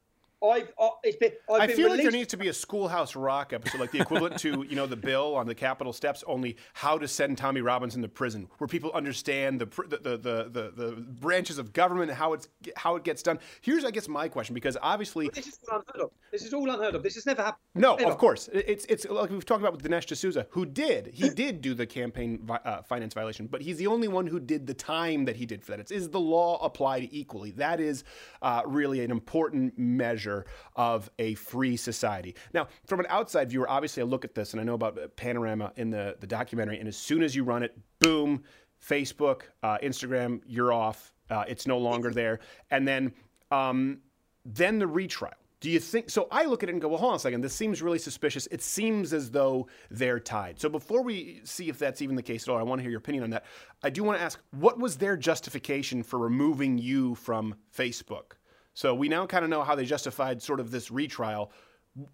[0.44, 1.32] I've uh, it's been.
[1.50, 4.38] I've I feel like there needs to be a Schoolhouse Rock episode, like the equivalent
[4.40, 8.04] to you know the bill on the Capitol steps, only how to send Tommy Robinson
[8.04, 12.34] to prison, where people understand the the, the, the, the, branches of government and how
[12.34, 13.40] it's how it gets done.
[13.62, 16.12] Here's I guess my question because obviously This is all unheard of.
[16.32, 17.02] This is all unheard of.
[17.02, 17.62] This has never happened.
[17.74, 18.12] no, Ever.
[18.12, 21.62] of course it's it's like we've talked about with Dinesh D'Souza, who did he did
[21.62, 24.74] do the campaign vi- uh, finance violation, but he's the only one who did the
[24.76, 25.80] time that he did for that.
[25.80, 27.52] It's is the law applied equally?
[27.52, 28.04] That is
[28.44, 30.27] uh, really an important measure
[30.76, 32.36] of a free society.
[32.54, 35.08] Now, from an outside viewer, obviously I look at this and I know about uh,
[35.16, 38.44] Panorama in the the documentary, and as soon as you run it, boom,
[38.80, 41.14] Facebook, uh, Instagram, you're off.
[41.30, 43.12] Uh, it's no longer there, and then
[43.52, 44.00] um,
[44.46, 45.34] then the retrial.
[45.60, 46.28] Do you think so?
[46.32, 47.42] I look at it and go, well, hold on a second.
[47.42, 48.48] This seems really suspicious.
[48.52, 50.60] It seems as though they're tied.
[50.60, 52.92] So before we see if that's even the case at all, I want to hear
[52.92, 53.44] your opinion on that.
[53.82, 58.34] I do want to ask, what was their justification for removing you from Facebook?
[58.78, 61.52] So we now kind of know how they justified sort of this retrial.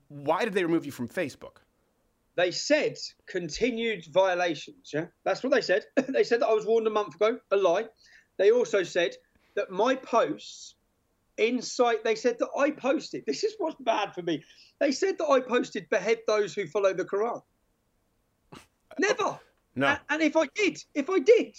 [0.07, 1.57] Why did they remove you from Facebook?
[2.38, 2.95] They said
[3.28, 4.91] continued violations.
[4.93, 5.84] Yeah, that's what they said.
[6.07, 7.38] they said that I was warned a month ago.
[7.51, 7.88] A lie.
[8.38, 9.11] They also said
[9.57, 10.76] that my posts
[11.38, 11.97] inside.
[12.05, 13.24] They said that I posted.
[13.28, 14.41] This is what's bad for me.
[14.80, 17.41] They said that I posted behead those who follow the Quran.
[18.55, 18.59] Oh,
[18.99, 19.39] Never.
[19.76, 19.88] No.
[19.88, 21.56] And, and if I did, if I did,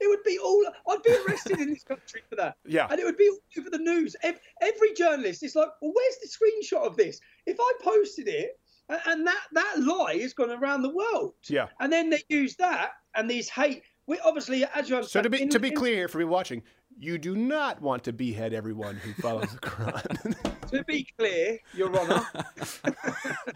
[0.00, 0.64] it would be all.
[0.88, 2.56] I'd be arrested in this country for that.
[2.66, 2.86] Yeah.
[2.90, 4.16] And it would be all over the news.
[4.22, 7.20] Every, every journalist is like, well, where's the screenshot of this?
[7.46, 8.58] If I posted it,
[8.88, 11.34] and, and that that lie has gone around the world.
[11.48, 11.66] Yeah.
[11.80, 13.82] And then they use that and these hate.
[14.06, 16.32] We obviously, as you understand, So to be in- to be clear here for people
[16.32, 16.62] watching,
[16.98, 20.60] you do not want to behead everyone who follows the Quran.
[20.70, 22.26] to be clear, Your Honour,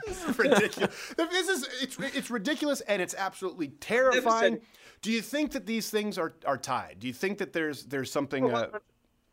[0.06, 1.14] this is ridiculous.
[1.16, 4.60] This is it's it's ridiculous and it's absolutely terrifying.
[5.02, 6.96] Do you think that these things are are tied?
[7.00, 8.52] Do you think that there's there's something?
[8.54, 8.78] Uh,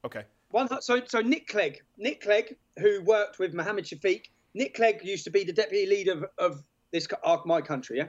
[0.04, 0.24] okay.
[0.52, 4.26] One, so, so Nick Clegg, Nick Clegg, who worked with Mohammed Shafiq.
[4.56, 7.98] Nick Clegg used to be the deputy leader of, of this of my country.
[7.98, 8.08] Yeah.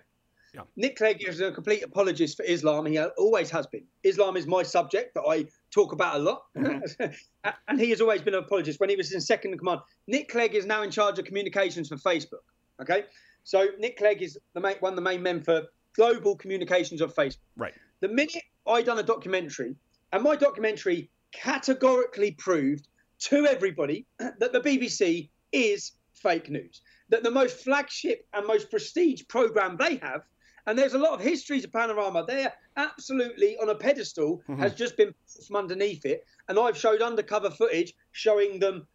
[0.55, 0.62] Yeah.
[0.76, 2.86] Nick Clegg is a complete apologist for Islam.
[2.86, 3.84] He always has been.
[4.03, 7.51] Islam is my subject that I talk about a lot, mm-hmm.
[7.68, 8.80] and he has always been an apologist.
[8.80, 11.88] When he was in second in command, Nick Clegg is now in charge of communications
[11.88, 12.42] for Facebook.
[12.80, 13.05] Okay,
[13.44, 15.62] so Nick Clegg is the main, one of the main men for
[15.94, 17.38] global communications of Facebook.
[17.57, 17.74] Right.
[18.01, 19.76] The minute I done a documentary,
[20.12, 22.88] and my documentary categorically proved
[23.20, 29.22] to everybody that the BBC is fake news, that the most flagship and most prestige
[29.28, 30.22] program they have,
[30.66, 34.58] and there's a lot of histories of Panorama, they're absolutely on a pedestal, Mhm.
[34.58, 36.24] has just been pulled from underneath it.
[36.48, 38.86] And I've showed undercover footage showing them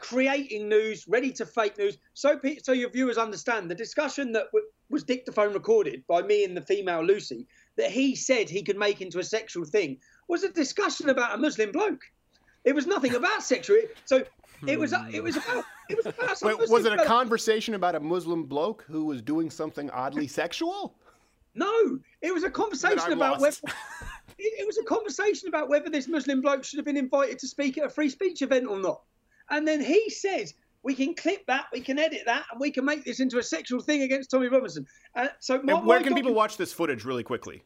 [0.00, 1.98] creating news, ready to fake news.
[2.14, 6.56] So, so your viewers understand the discussion that w- was dictaphone recorded by me and
[6.56, 7.46] the female Lucy,
[7.76, 9.98] that he said he could make into a sexual thing,
[10.28, 12.00] was a discussion about a Muslim bloke.
[12.64, 13.78] It was nothing about sexual.
[14.06, 14.24] So
[14.66, 14.94] it was.
[15.12, 15.64] It was about.
[15.88, 16.42] It was about.
[16.42, 17.06] Wait, was it a bloke.
[17.06, 20.96] conversation about a Muslim bloke who was doing something oddly sexual?
[21.56, 23.62] No, it was a conversation about lost.
[23.62, 23.74] whether.
[24.38, 27.48] It, it was a conversation about whether this Muslim bloke should have been invited to
[27.48, 29.00] speak at a free speech event or not.
[29.48, 30.52] And then he says,
[30.82, 33.42] "We can clip that, we can edit that, and we can make this into a
[33.42, 37.22] sexual thing against Tommy Robinson." Uh, so my, where can people watch this footage really
[37.22, 37.62] quickly?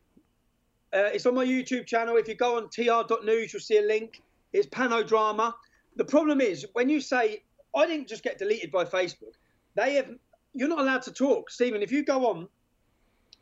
[0.93, 2.17] Uh, it's on my YouTube channel.
[2.17, 4.23] If you go on tr.news, you'll see a link.
[4.53, 5.53] It's panodrama.
[5.97, 7.43] The problem is when you say
[7.75, 9.35] I didn't just get deleted by Facebook,
[9.75, 10.09] they have.
[10.53, 11.83] You're not allowed to talk, Stephen.
[11.83, 12.49] If you go on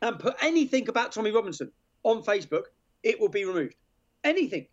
[0.01, 1.71] and put anything about Tommy Robinson
[2.03, 2.63] on Facebook,
[3.03, 3.75] it will be removed.
[4.23, 4.67] Anything.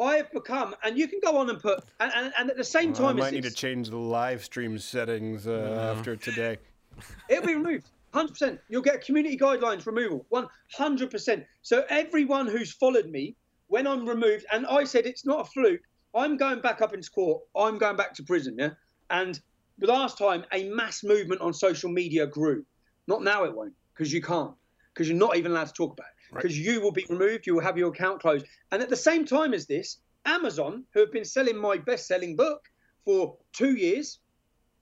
[0.00, 2.64] I have become, and you can go on and put, and, and, and at the
[2.64, 6.16] same Well, I might as need this, to change the live stream settings uh, after
[6.16, 6.56] today.
[7.28, 7.90] It'll be removed.
[8.14, 8.58] 100%.
[8.68, 10.26] You'll get community guidelines removal.
[10.32, 11.44] 100%.
[11.62, 13.36] So everyone who's followed me,
[13.68, 15.82] when I'm removed, and I said it's not a fluke,
[16.14, 17.42] I'm going back up into court.
[17.54, 18.70] I'm going back to prison, yeah?
[19.10, 19.38] And
[19.78, 22.64] the last time, a mass movement on social media grew.
[23.06, 24.52] Not now it won't, because you can't,
[24.94, 26.34] because you're not even allowed to talk about it.
[26.34, 28.46] Because you will be removed, you will have your account closed.
[28.72, 32.34] And at the same time as this, Amazon, who have been selling my best selling
[32.34, 32.62] book
[33.04, 34.20] for two years,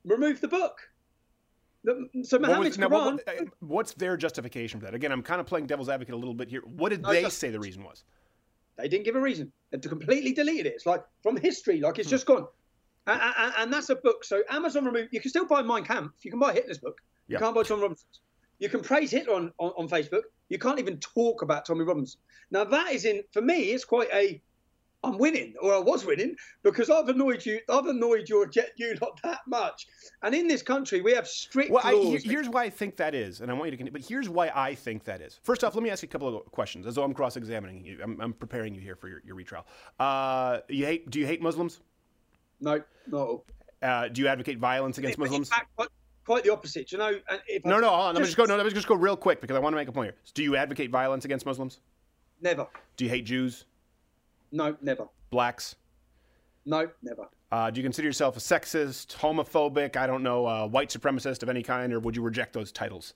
[0.05, 0.77] removed the book.
[2.23, 3.13] So What Mohammed's was- now, Quran.
[3.15, 4.95] what- uh, what's their justification for that?
[4.95, 6.61] Again, I'm kind of playing devil's advocate a little bit here.
[6.61, 8.05] What did No, they say the reason was?
[8.77, 9.51] They didn't give a reason.
[9.73, 10.75] They completely deleted it.
[10.75, 12.47] It's like from history, like it's just gone.
[13.09, 14.23] And, and, and that's a book.
[14.23, 15.09] So Amazon removed.
[15.13, 16.25] You can still buy Mein Kampf.
[16.25, 17.01] You can buy Hitler's book.
[17.27, 18.21] You can't buy Tom Robinson's.
[18.59, 20.23] You can praise Hitler on, on, on Facebook.
[20.49, 22.21] You can't even talk about Tommy Robinson.
[22.51, 23.71] Now that is in for me.
[23.71, 24.41] It's quite a.
[25.05, 26.35] I'm winning, or I was winning,
[26.65, 27.61] because I've annoyed you.
[27.69, 29.87] I've annoyed your jet you not that much.
[30.25, 32.25] And in this country, we have strict Well, laws.
[32.25, 33.93] here- here's why I think that is, and I want you to continue.
[33.93, 35.39] But here's why I think that is.
[35.45, 38.01] First off, let me ask you a couple of questions, as though I'm cross-examining you.
[38.03, 39.65] I'm, I'm preparing you here for your, your retrial.
[40.01, 41.09] Uh, you hate?
[41.09, 41.79] Do you hate Muslims?
[42.61, 43.45] No, no.
[43.81, 45.49] Uh, do you advocate violence against Muslims?
[45.77, 45.89] quite,
[46.29, 46.93] quite the opposite.
[46.93, 47.89] You know, and if I- No, no.
[47.89, 48.45] hold on, Let me just go.
[48.45, 50.17] No, let me just go real quick because I want to make a point here.
[50.35, 51.81] Do you advocate violence against Muslims?
[52.41, 52.67] Never.
[52.97, 53.65] Do you hate Jews?
[54.53, 55.09] No, never.
[55.31, 55.75] Blacks?
[56.67, 57.29] No, never.
[57.51, 61.49] Uh, do you consider yourself a sexist, homophobic, I don't know, uh, white supremacist of
[61.49, 63.15] any kind, or would you reject those titles?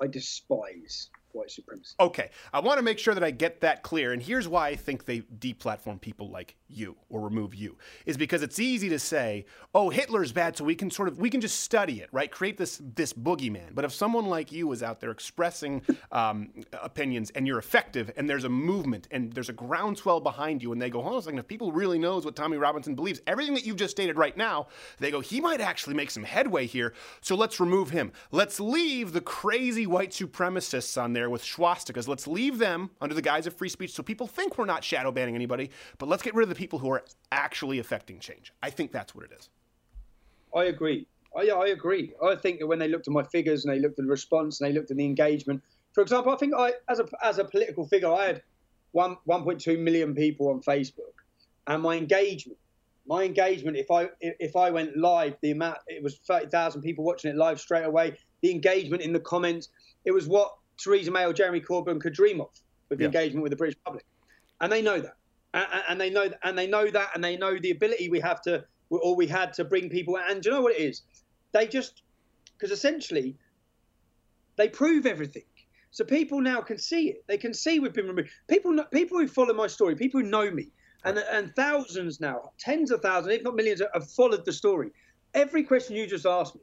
[0.00, 1.94] I despise white supremacy.
[1.98, 4.76] Okay, I want to make sure that I get that clear, and here's why I
[4.76, 9.46] think they deplatform people like you or remove you is because it's easy to say,
[9.74, 12.30] "Oh, Hitler's bad," so we can sort of we can just study it, right?
[12.30, 13.74] Create this this boogeyman.
[13.74, 15.82] But if someone like you is out there expressing
[16.12, 16.50] um,
[16.82, 20.82] opinions and you're effective, and there's a movement and there's a groundswell behind you, and
[20.82, 23.54] they go, "Hold on a second, if people really knows what Tommy Robinson believes, everything
[23.54, 24.66] that you've just stated right now,"
[24.98, 28.12] they go, "He might actually make some headway here, so let's remove him.
[28.32, 32.08] Let's leave the crazy white supremacists on there with swastikas.
[32.08, 35.12] Let's leave them under the guise of free speech, so people think we're not shadow
[35.12, 38.70] banning anybody, but let's get rid of the people who are actually affecting change." I
[38.70, 39.48] think that's what it is.
[40.54, 41.06] I agree.
[41.36, 42.14] I, yeah, I agree.
[42.22, 44.60] I think that when they looked at my figures and they looked at the response
[44.60, 45.62] and they looked at the engagement,
[45.92, 48.42] for example, I think I, as a as a political figure, I had
[48.92, 51.14] one 1.2 million people on Facebook,
[51.66, 52.58] and my engagement,
[53.06, 57.30] my engagement, if I if I went live, the amount it was 30,000 people watching
[57.30, 58.16] it live straight away.
[58.42, 59.68] The engagement in the comments,
[60.04, 62.50] it was what Theresa May or Jeremy Corbyn could dream of
[62.88, 63.06] with Yeah.
[63.06, 64.04] engagement with the British public,
[64.60, 65.16] and they know that,
[65.54, 68.40] and, and they know and they know that, and they know the ability we have
[68.42, 70.18] to or we had to bring people.
[70.18, 71.02] And do you know what it is?
[71.52, 72.02] They just
[72.54, 73.36] because essentially
[74.56, 75.44] they prove everything.
[75.90, 77.24] So people now can see it.
[77.26, 78.30] They can see we've been removed.
[78.48, 80.70] People, people who follow my story, people who know me,
[81.04, 84.90] and and thousands now, tens of thousands, if not millions, have followed the story.
[85.34, 86.62] Every question you just asked me,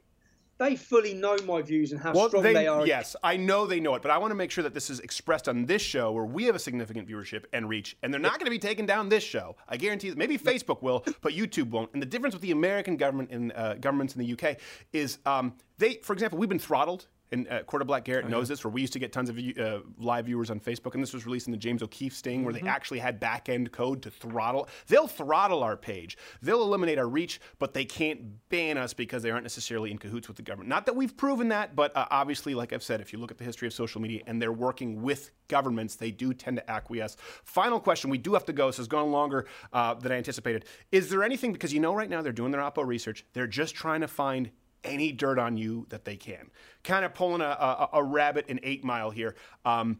[0.58, 2.86] they fully know my views and how strong they, are.
[2.86, 5.00] Yes, I know they know it, but I want to make sure that this is
[5.00, 8.34] expressed on this show where we have a significant viewership and reach, and they're not
[8.38, 9.56] going to be taking down this show.
[9.68, 11.92] I guarantee that maybe Facebook will, but YouTube won't.
[11.92, 14.58] And the difference with the American government and uh, governments in the UK
[14.92, 17.06] is um, they, for example, we've been throttled.
[17.32, 19.80] And uh, Quarter Black Garrett knows this, where we used to get tons of uh,
[19.98, 22.60] live viewers on Facebook, and this was released in the James O'Keefe sting, where they
[22.62, 24.68] actually had back end code to throttle.
[24.86, 29.30] They'll throttle our page, they'll eliminate our reach, but they can't ban us because they
[29.30, 30.68] aren't necessarily in cahoots with the government.
[30.68, 33.38] Not that we've proven that, but uh, obviously, like I've said, if you look at
[33.38, 37.16] the history of social media and they're working with governments, they do tend to acquiesce.
[37.44, 40.64] Final question, we do have to go, so it's gone longer uh, than I anticipated.
[40.92, 43.74] Is there anything, because you know right now they're doing their Oppo research, they're just
[43.74, 44.50] trying to find
[44.84, 46.50] any dirt on you that they can.
[46.84, 49.34] Kind of pulling a, a, a rabbit in eight mile here.
[49.64, 49.98] Um,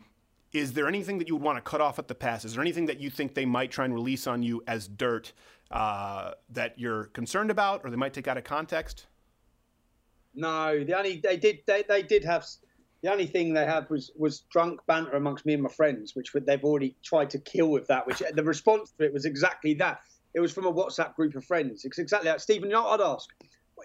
[0.52, 2.44] is there anything that you would want to cut off at the pass?
[2.44, 5.32] Is there anything that you think they might try and release on you as dirt
[5.70, 9.06] uh, that you're concerned about, or they might take out of context?
[10.34, 12.46] No, the only they did they, they did have
[13.02, 16.32] the only thing they had was was drunk banter amongst me and my friends, which
[16.32, 18.06] they've already tried to kill with that.
[18.06, 20.00] Which the response to it was exactly that.
[20.34, 21.84] It was from a WhatsApp group of friends.
[21.84, 22.42] It's exactly that.
[22.42, 23.30] Stephen, you know what I'd ask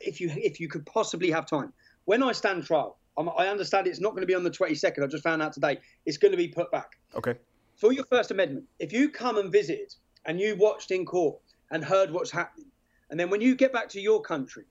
[0.01, 1.73] if you if you could possibly have time
[2.05, 2.97] when I stand trial.
[3.17, 5.03] I'm, I understand it's not going to be on the 22nd.
[5.03, 5.79] I just found out today.
[6.05, 7.35] It's going to be put back Okay.
[7.75, 9.93] for your First Amendment, if you come and visited
[10.25, 11.37] and you watched in court
[11.71, 12.67] and heard what's happening,
[13.09, 14.63] and then when you get back to your country,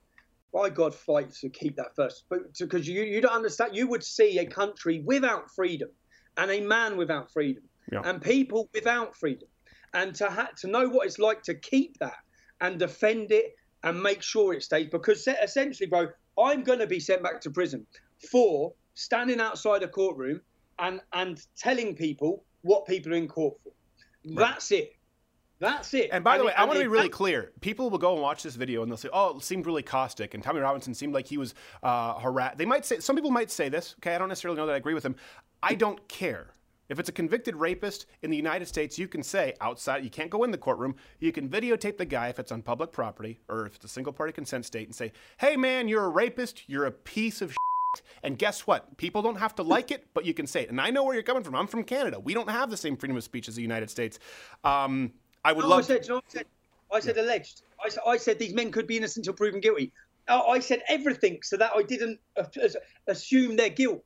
[0.54, 2.24] by God, fight to keep that first.
[2.58, 5.90] Because you, you don't understand, you would see a country without freedom
[6.38, 7.62] and a man without freedom
[7.92, 8.00] Yeah.
[8.04, 9.48] and people without freedom.
[9.92, 12.16] And to, ha- to know what it's like to keep that
[12.62, 13.52] and defend it
[13.82, 14.88] and make sure it stays.
[14.90, 16.08] Because essentially, bro,
[16.38, 17.86] I'm going to be sent back to prison
[18.30, 20.40] for standing outside a courtroom
[20.78, 23.72] and, and telling people what people are in court for.
[24.24, 24.94] That's it.
[25.58, 26.08] That's it.
[26.12, 27.52] And by the And way, it- I want to be really clear.
[27.60, 30.32] People will go and watch this video and they'll say, "Oh, it seemed really caustic,"
[30.32, 32.56] and Tommy Robinson seemed like he was uh, harassed.
[32.56, 33.94] They might say some people might say this.
[33.98, 35.16] Okay, I don't necessarily know that I agree with him.
[35.62, 36.54] I don't care.
[36.90, 40.28] If it's a convicted rapist in the United States, you can say outside, you can't
[40.28, 40.96] go in the courtroom.
[41.20, 44.12] You can videotape the guy if it's on public property or if it's a single
[44.12, 48.02] party consent state and say, hey man, you're a rapist, you're a piece of shit.
[48.24, 48.96] And guess what?
[48.96, 50.70] People don't have to like it, but you can say it.
[50.70, 51.54] And I know where you're coming from.
[51.54, 52.18] I'm from Canada.
[52.18, 54.18] We don't have the same freedom of speech as the United States.
[54.64, 55.12] Um,
[55.44, 56.46] I would No, love I said, I said,
[56.92, 57.62] I said alleged.
[58.04, 59.92] I said these men could be innocent until proven guilty.
[60.26, 62.18] I I said everything so that I didn't
[63.06, 64.04] assume their guilt.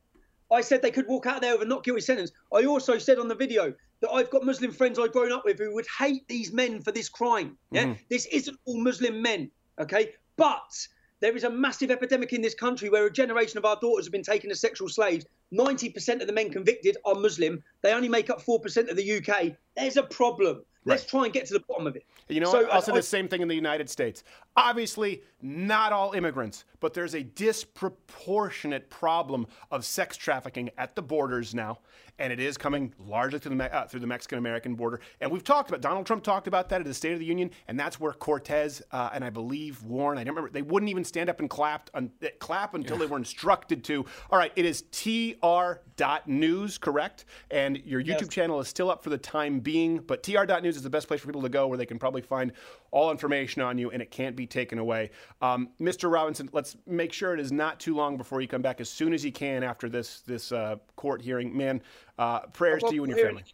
[0.54, 2.30] I said they could walk out there with a not guilty sentence.
[2.52, 5.58] I also said on the video that I've got Muslim friends I've grown up with
[5.58, 7.58] who would hate these men for this crime.
[7.72, 7.98] Yeah, Mhm.
[8.08, 9.50] this isn't all Muslim men,
[9.80, 10.14] okay?
[10.36, 10.86] But
[11.20, 14.12] there is a massive epidemic in this country where a generation of our daughters have
[14.12, 15.26] been taken as sexual slaves.
[15.50, 17.62] 90% of the men convicted are Muslim.
[17.82, 19.56] They only make up 4% of the UK.
[19.76, 20.64] There's a problem.
[20.86, 22.04] Let's try and get to the bottom of it.
[22.28, 24.22] You know, So, say I- the same thing in the United States.
[24.56, 31.54] Obviously, not all immigrants, but there's a disproportionate problem of sex trafficking at the borders
[31.54, 31.80] now,
[32.20, 35.00] and it is coming largely through the, uh, through the Mexican American border.
[35.20, 37.50] And we've talked about Donald Trump talked about that at the State of the Union,
[37.66, 41.04] and that's where Cortez uh, and I believe Warren, I don't remember, they wouldn't even
[41.04, 44.06] stand up and clap, un- eh, clap until they were instructed to.
[44.30, 47.24] All right, it is tr.news, correct?
[47.50, 50.90] And your YouTube channel is still up for the time being, but tr.news is the
[50.90, 52.52] best place for people to go where they can probably find
[52.94, 55.10] all information on you and it can't be taken away.
[55.42, 56.10] Um, Mr.
[56.10, 59.12] Robinson, let's make sure it is not too long before you come back as soon
[59.12, 61.54] as you can after this this uh, court hearing.
[61.54, 61.82] Man,
[62.18, 63.52] uh, prayers to you and your hearing- family.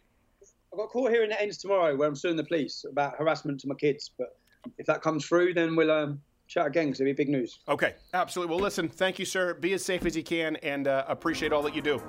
[0.71, 3.59] I've got a court hearing that ends tomorrow where I'm suing the police about harassment
[3.61, 4.11] to my kids.
[4.17, 4.37] But
[4.77, 7.59] if that comes through, then we'll um, chat again because it'll be big news.
[7.67, 8.55] Okay, absolutely.
[8.55, 9.53] Well, listen, thank you, sir.
[9.55, 12.01] Be as safe as you can and uh, appreciate all that you do.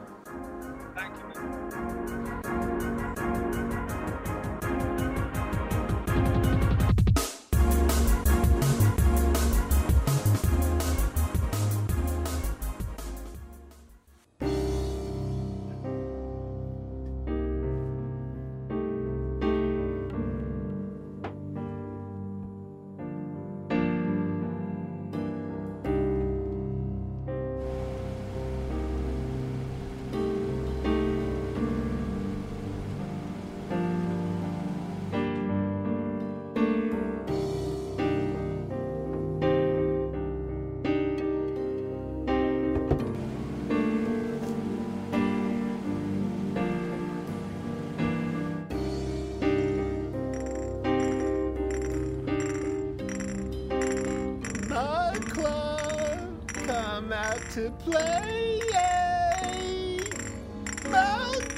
[57.53, 58.61] To play.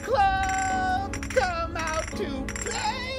[0.03, 3.19] Club, come out to play.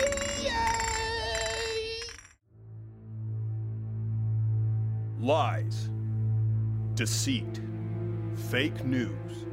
[5.21, 5.89] Lies,
[6.95, 7.61] deceit,
[8.49, 9.45] fake news.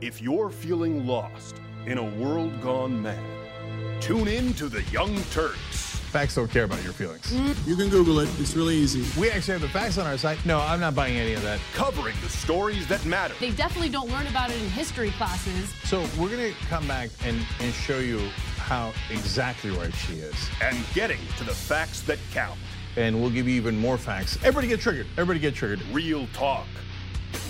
[0.00, 5.89] If you're feeling lost in a world gone mad, tune in to the Young Turks.
[6.10, 7.32] Facts don't care about your feelings.
[7.68, 8.28] You can Google it.
[8.40, 9.06] It's really easy.
[9.20, 10.44] We actually have the facts on our site.
[10.44, 11.60] No, I'm not buying any of that.
[11.72, 13.32] Covering the stories that matter.
[13.38, 15.72] They definitely don't learn about it in history classes.
[15.84, 18.18] So we're gonna come back and, and show you
[18.56, 20.34] how exactly right she is.
[20.60, 22.58] And getting to the facts that count.
[22.96, 24.36] And we'll give you even more facts.
[24.38, 25.06] Everybody get triggered.
[25.12, 25.80] Everybody get triggered.
[25.92, 26.66] Real talk.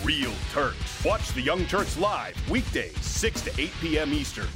[0.05, 1.03] Real Turks.
[1.03, 4.13] Watch the Young Turks live weekdays, 6 to 8 p.m.
[4.13, 4.49] Eastern.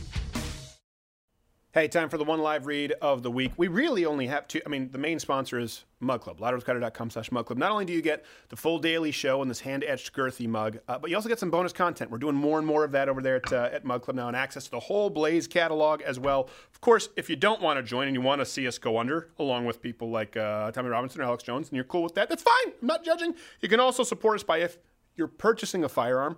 [1.74, 3.50] Hey, time for the one live read of the week.
[3.56, 4.60] We really only have two.
[4.64, 7.58] I mean, the main sponsor is Mug Club, louderwithcrowder.com slash Mug Club.
[7.58, 11.00] Not only do you get the full daily show and this hand-etched girthy mug, uh,
[11.00, 12.12] but you also get some bonus content.
[12.12, 14.28] We're doing more and more of that over there at, uh, at Mug Club now
[14.28, 16.48] and access to the whole Blaze catalog as well.
[16.72, 18.96] Of course, if you don't want to join and you want to see us go
[18.96, 22.14] under, along with people like uh, Tommy Robinson or Alex Jones, and you're cool with
[22.14, 22.72] that, that's fine.
[22.80, 23.34] I'm not judging.
[23.60, 24.78] You can also support us by if
[25.16, 26.36] you're purchasing a firearm,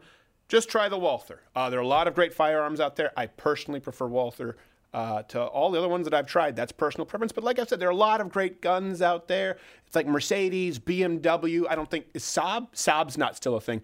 [0.48, 1.42] just try the Walther.
[1.54, 3.12] Uh, there are a lot of great firearms out there.
[3.18, 4.56] I personally prefer Walther
[4.96, 6.56] uh, to all the other ones that I've tried.
[6.56, 7.30] That's personal preference.
[7.30, 9.58] But like I said, there are a lot of great guns out there.
[9.86, 11.66] It's like Mercedes, BMW.
[11.68, 12.72] I don't think Saab.
[12.72, 13.82] Saab's not still a thing.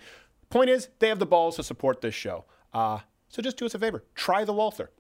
[0.48, 2.46] Point is, they have the balls to support this show.
[2.72, 4.02] Uh, so just do us a favor.
[4.14, 4.90] Try the Walther.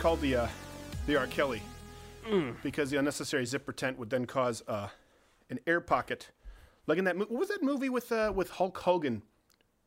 [0.00, 0.48] Called the uh,
[1.06, 1.26] the R.
[1.26, 1.62] Kelly
[2.28, 2.54] Mm.
[2.62, 4.88] because the unnecessary zipper tent would then cause uh,
[5.48, 6.28] an air pocket,
[6.86, 7.16] like in that.
[7.16, 9.22] Mo- what was that movie with uh, with Hulk Hogan?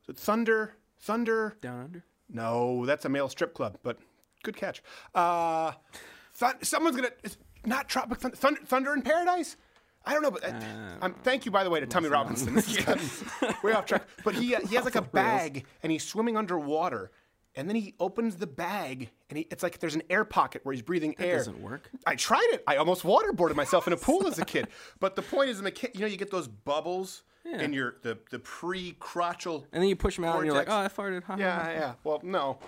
[0.04, 0.74] Is it Thunder?
[1.00, 1.56] Thunder?
[1.62, 2.04] Down Under?
[2.30, 3.78] No, that's a male strip club.
[3.84, 4.00] But
[4.44, 4.82] good catch.
[5.14, 5.74] Uh,
[6.34, 9.56] thun- someone's gonna it's not Tropic Thunder, Thunder, Thunder in Paradise.
[10.06, 10.54] I don't know, but uh,
[11.04, 12.54] um, thank you by the way to Tommy Robinson.
[12.56, 14.04] This is gotten way off track.
[14.24, 17.12] But he uh, he has like a bag and he's swimming underwater.
[17.56, 20.74] And then he opens the bag, and he, it's like there's an air pocket where
[20.74, 21.38] he's breathing That air.
[21.38, 21.90] doesn't work.
[22.06, 22.64] I tried it.
[22.66, 24.68] I almost waterboarded myself in a pool as a kid.
[25.00, 27.62] But the point is, in the ki- you know, you get those bubbles Yeah.
[27.62, 29.66] in your the the pre-crotchal.
[29.72, 31.24] And then you push them out, and you're like, oh, I farted.
[31.24, 31.70] Ha, ha, Yeah, ha.
[31.72, 31.94] yeah.
[32.04, 32.58] Well, no.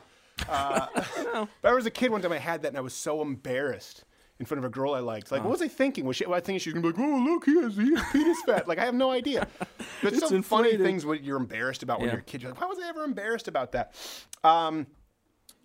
[0.49, 0.87] Uh,
[1.61, 2.33] but I was a kid one time.
[2.33, 4.03] I had that, and I was so embarrassed
[4.39, 5.31] in front of a girl I liked.
[5.31, 6.05] Like, what was I thinking?
[6.05, 6.25] Was she?
[6.25, 8.67] I think she was gonna be like, "Oh, look, he has, he has penis fat."
[8.67, 9.47] Like, I have no idea.
[10.03, 12.15] But some funny things what you're embarrassed about when Yeah.
[12.15, 12.41] you're a kid.
[12.43, 13.95] You're like, why was I ever embarrassed about that?
[14.43, 14.85] Um,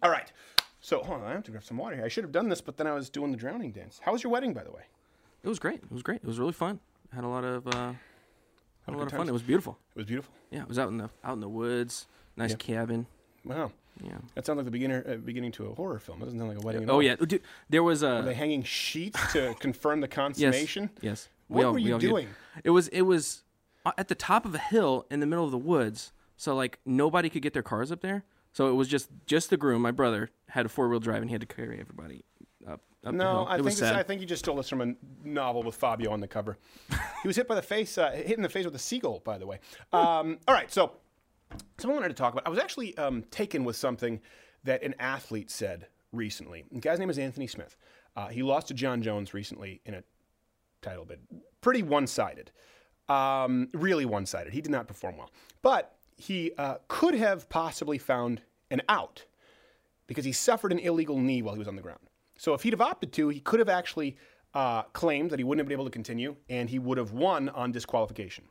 [0.02, 0.32] all right.
[0.80, 1.26] So, hold on.
[1.26, 2.04] I have to grab some water here.
[2.04, 4.00] I should have done this, but then I was doing the drowning dance.
[4.02, 4.82] How was your wedding, by the way?
[5.42, 5.82] It was great.
[5.82, 6.20] It was great.
[6.22, 6.80] It was really fun.
[7.12, 7.92] Had a lot of uh,
[8.86, 9.18] had a lot of fun.
[9.20, 9.28] times?
[9.30, 9.78] It was beautiful.
[9.94, 10.32] It was beautiful.
[10.50, 12.06] Yeah, it was out in the out in the woods.
[12.36, 12.56] Nice Yeah.
[12.56, 13.06] cabin.
[13.44, 13.72] Wow.
[14.02, 14.12] Yeah.
[14.34, 16.22] That sounds like the beginner uh, beginning to a horror film.
[16.22, 16.88] It doesn't sound like a wedding.
[16.88, 17.02] Oh all.
[17.02, 18.16] yeah, Dude, there was a.
[18.16, 20.90] Were they hanging sheets to confirm the consummation?
[21.00, 21.02] Yes.
[21.02, 21.28] yes.
[21.48, 22.08] What We all- were we you did.
[22.08, 22.28] doing?
[22.64, 23.42] It was it was
[23.84, 26.12] uh, at the top of a hill in the middle of the woods.
[26.36, 28.24] So like nobody could get their cars up there.
[28.52, 29.82] So it was just just the groom.
[29.82, 32.24] My brother had a four wheel drive and he had to carry everybody
[32.66, 32.74] up.
[32.74, 33.46] up the No, hill.
[33.48, 33.82] I think this.
[33.82, 36.56] I think you just stole this from a novel with Fabio on the cover.
[37.22, 39.38] he was hit by the face, uh, hit in the face with a seagull, by
[39.38, 39.60] the way.
[39.92, 40.92] Um, all right, so
[41.50, 42.46] something I wanted to talk about.
[42.46, 44.20] I was actually um, taken with something
[44.64, 46.64] that an athlete said recently.
[46.70, 47.76] The guy's name is Anthony Smith.
[48.16, 50.02] Uh, he lost to Jon Jones recently in a
[50.82, 51.20] title bid.
[51.60, 52.50] Pretty one-sided,
[53.08, 54.52] um, really one-sided.
[54.52, 55.30] He did not perform well,
[55.62, 59.24] but he uh, could have possibly found an out
[60.06, 62.00] because he suffered an illegal knee while he was on the ground.
[62.36, 64.16] So if he'd have opted to, he could have actually
[64.54, 67.48] uh, claimed that he wouldn't have been able to continue, and he would have won
[67.50, 68.44] on disqualification.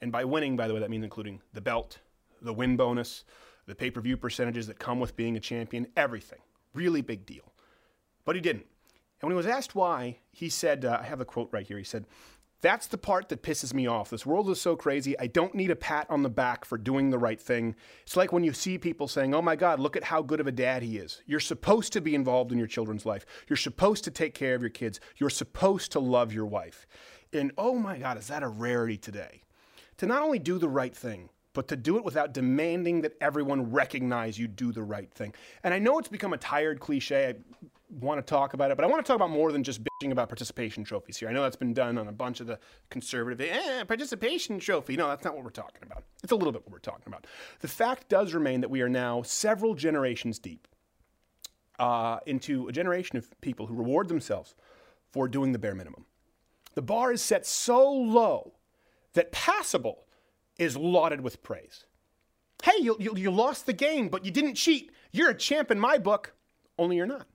[0.00, 1.98] And by winning, by the way, that means including the belt,
[2.40, 3.24] the win bonus,
[3.66, 6.40] the pay per view percentages that come with being a champion, everything.
[6.74, 7.52] Really big deal.
[8.24, 8.66] But he didn't.
[9.20, 11.78] And when he was asked why, he said, uh, I have the quote right here.
[11.78, 12.04] He said,
[12.60, 14.10] That's the part that pisses me off.
[14.10, 15.18] This world is so crazy.
[15.18, 17.74] I don't need a pat on the back for doing the right thing.
[18.02, 20.46] It's like when you see people saying, Oh my God, look at how good of
[20.46, 21.22] a dad he is.
[21.24, 23.24] You're supposed to be involved in your children's life.
[23.48, 25.00] You're supposed to take care of your kids.
[25.16, 26.86] You're supposed to love your wife.
[27.32, 29.42] And oh my God, is that a rarity today?
[29.98, 33.72] To not only do the right thing, but to do it without demanding that everyone
[33.72, 35.32] recognize you do the right thing.
[35.64, 37.30] And I know it's become a tired cliche.
[37.30, 37.34] I
[37.98, 40.12] want to talk about it, but I want to talk about more than just bitching
[40.12, 41.30] about participation trophies here.
[41.30, 42.58] I know that's been done on a bunch of the
[42.90, 44.98] conservative eh, participation trophy.
[44.98, 46.04] No, that's not what we're talking about.
[46.22, 47.26] It's a little bit what we're talking about.
[47.60, 50.68] The fact does remain that we are now several generations deep
[51.78, 54.54] uh, into a generation of people who reward themselves
[55.10, 56.04] for doing the bare minimum.
[56.74, 58.52] The bar is set so low
[59.14, 60.05] that passable
[60.58, 61.86] is lauded with praise.
[62.62, 64.90] Hey, you, you, you lost the game, but you didn't cheat.
[65.12, 66.34] You're a champ in my book,
[66.78, 67.26] only you're not.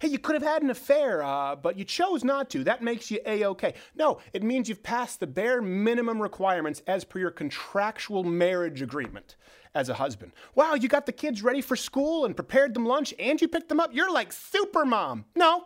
[0.00, 2.64] Hey, you could have had an affair, uh, but you chose not to.
[2.64, 3.74] That makes you A OK.
[3.94, 9.36] No, it means you've passed the bare minimum requirements as per your contractual marriage agreement
[9.74, 10.32] as a husband.
[10.54, 13.68] Wow, you got the kids ready for school and prepared them lunch and you picked
[13.68, 13.94] them up.
[13.94, 15.24] You're like super mom.
[15.34, 15.64] No,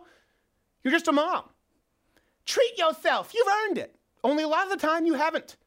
[0.83, 1.43] you're just a mom.
[2.45, 3.33] Treat yourself.
[3.33, 3.95] You've earned it.
[4.23, 5.57] Only a lot of the time you haven't.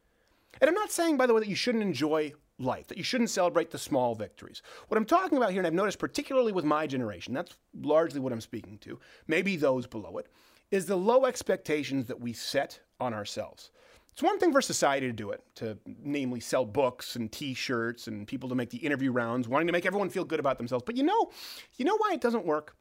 [0.60, 3.30] And I'm not saying, by the way, that you shouldn't enjoy life, that you shouldn't
[3.30, 4.62] celebrate the small victories.
[4.88, 8.32] What I'm talking about here, and I've noticed particularly with my generation, that's largely what
[8.32, 10.28] I'm speaking to, maybe those below it,
[10.70, 13.70] is the low expectations that we set on ourselves.
[14.12, 18.26] It's one thing for society to do it, to namely sell books and t-shirts and
[18.26, 20.84] people to make the interview rounds, wanting to make everyone feel good about themselves.
[20.84, 21.30] But you know,
[21.76, 22.76] you know why it doesn't work?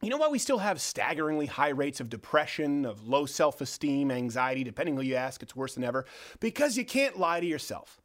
[0.00, 4.12] You know why we still have staggeringly high rates of depression, of low self esteem,
[4.12, 6.04] anxiety, depending who you ask, it's worse than ever?
[6.38, 8.00] Because you can't lie to yourself.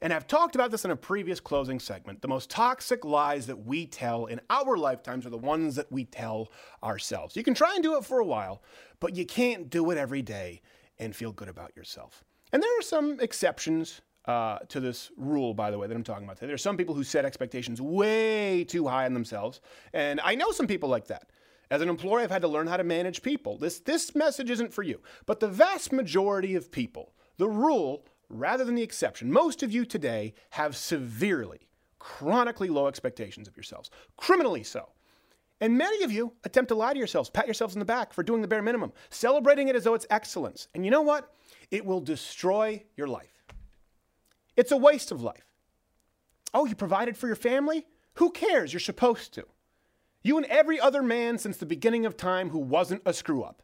[0.00, 2.22] And I've talked about this in a previous closing segment.
[2.22, 6.04] The most toxic lies that we tell in our lifetimes are the ones that we
[6.04, 6.50] tell
[6.82, 7.36] ourselves.
[7.36, 8.62] You can try and do it for a while,
[9.00, 10.60] but you can't do it every day
[10.98, 12.24] and feel good about yourself.
[12.52, 16.24] And there are some exceptions uh, to this rule, by the way, that I'm talking
[16.24, 16.48] about today.
[16.48, 19.62] There are some people who set expectations way too high on themselves,
[19.94, 21.30] and I know some people like that.
[21.70, 23.58] As an employer, I've had to learn how to manage people.
[23.58, 28.64] This this message isn't for you, but the vast majority of people, the rule rather
[28.64, 31.68] than the exception, most of you today have severely,
[31.98, 34.90] chronically low expectations of yourselves, criminally so.
[35.60, 38.22] And many of you attempt to lie to yourselves, pat yourselves in the back for
[38.22, 40.68] doing the bare minimum, celebrating it as though it's excellence.
[40.74, 41.34] And you know what?
[41.70, 43.37] It will destroy your life.
[44.58, 45.46] It's a waste of life.
[46.52, 47.86] Oh, you provided for your family?
[48.14, 48.72] Who cares?
[48.72, 49.46] You're supposed to.
[50.24, 53.62] You and every other man since the beginning of time who wasn't a screw up.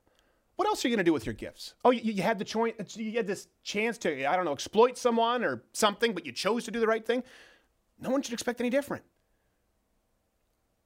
[0.54, 1.74] What else are you going to do with your gifts?
[1.84, 2.74] Oh, you, you had the choice.
[2.94, 6.64] You had this chance to, I don't know, exploit someone or something, but you chose
[6.66, 7.24] to do the right thing.
[8.00, 9.02] No one should expect any different.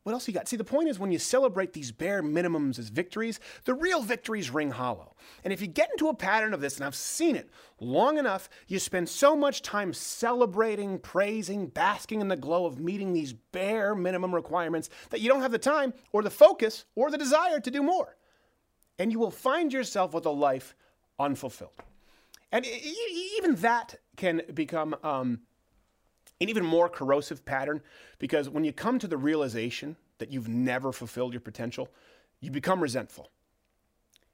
[0.04, 0.48] What else you got?
[0.48, 4.50] See, the point is when you celebrate these bare minimums as victories, the real victories
[4.50, 5.14] ring hollow.
[5.44, 8.48] And if you get into a pattern of this, and I've seen it long enough,
[8.68, 13.94] you spend so much time celebrating, praising, basking in the glow of meeting these bare
[13.94, 17.70] minimum requirements that you don't have the time or the focus or the desire to
[17.70, 18.16] do more.
[18.98, 20.74] And you will find yourself with a life
[21.18, 21.82] unfulfilled.
[22.50, 22.64] And
[23.36, 25.40] even that can become um,
[26.40, 27.80] an even more corrosive pattern
[28.18, 31.88] because when you come to the realization that you've never fulfilled your potential,
[32.40, 33.30] you become resentful.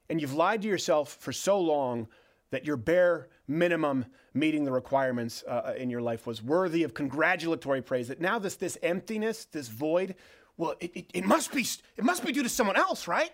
[0.09, 2.07] And you've lied to yourself for so long
[2.51, 7.81] that your bare minimum meeting the requirements uh, in your life was worthy of congratulatory
[7.81, 8.07] praise.
[8.07, 10.15] That now this this emptiness, this void,
[10.57, 11.65] well, it, it, it must be
[11.97, 13.31] it must be due to someone else, right?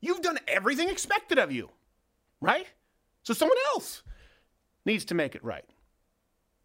[0.00, 1.70] You've done everything expected of you,
[2.40, 2.66] right?
[3.22, 4.02] So someone else
[4.84, 5.64] needs to make it right.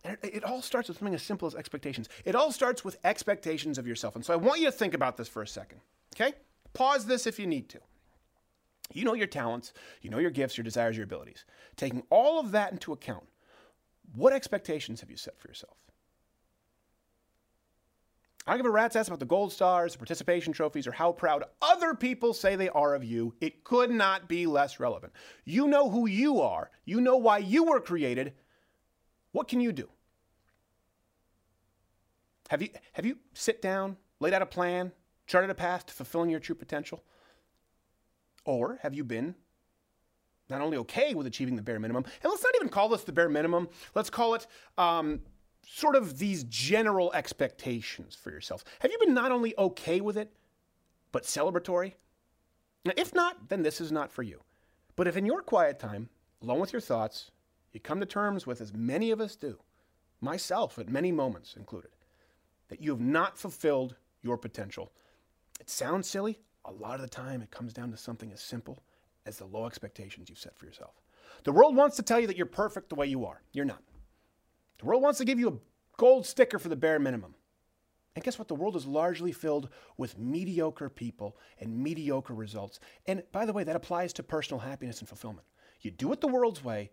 [0.04, 2.10] And it, it all starts with something as simple as expectations.
[2.26, 4.16] It all starts with expectations of yourself.
[4.16, 5.80] And so I want you to think about this for a second,
[6.16, 6.34] okay?
[6.74, 7.80] Pause this if you need to.
[8.94, 11.46] You know your talents, you know your gifts, your desires, your abilities.
[11.76, 13.26] Taking all of that into account,
[14.16, 15.76] what expectations have you set for yourself?
[18.46, 21.12] I don't give a rat's ass about the gold stars, the participation trophies, or how
[21.12, 23.34] proud other people say they are of you.
[23.42, 25.12] It could not be less relevant.
[25.44, 28.34] You know who you are, you know why you were created.
[29.38, 29.88] What can you do?
[32.50, 34.92] Have you, have you sit down, laid out a plan,
[35.28, 37.04] charted a path to fulfilling your true potential?
[38.46, 39.36] Or have you been
[40.50, 43.12] not only okay with achieving the bare minimum, and let's not even call this the
[43.12, 44.48] bare minimum, let's call it
[44.80, 45.20] um,
[45.68, 48.64] sort of these general expectations for yourself.
[48.80, 50.34] Have you been not only okay with it,
[51.12, 51.94] but celebratory?
[52.86, 54.42] Now, if not, then this is not for you.
[54.96, 56.10] But if in your quiet time,
[56.42, 57.30] alone with your thoughts,
[57.74, 59.60] you come to terms with, as many of us do,
[60.22, 61.92] myself at many moments included,
[62.70, 64.92] that you have not fulfilled your potential.
[65.60, 66.40] It sounds silly.
[66.66, 68.84] A lot of the time, it comes down to something as simple
[69.26, 71.02] as the low expectations you've set for yourself.
[71.44, 73.42] The world wants to tell you that you're perfect the way you are.
[73.54, 73.84] You're not.
[74.80, 77.36] The world wants to give you a gold sticker for the bare minimum.
[78.16, 78.48] And guess what?
[78.48, 82.80] The world is largely filled with mediocre people and mediocre results.
[83.06, 85.46] And by the way, that applies to personal happiness and fulfillment.
[85.82, 86.92] You do it the world's way,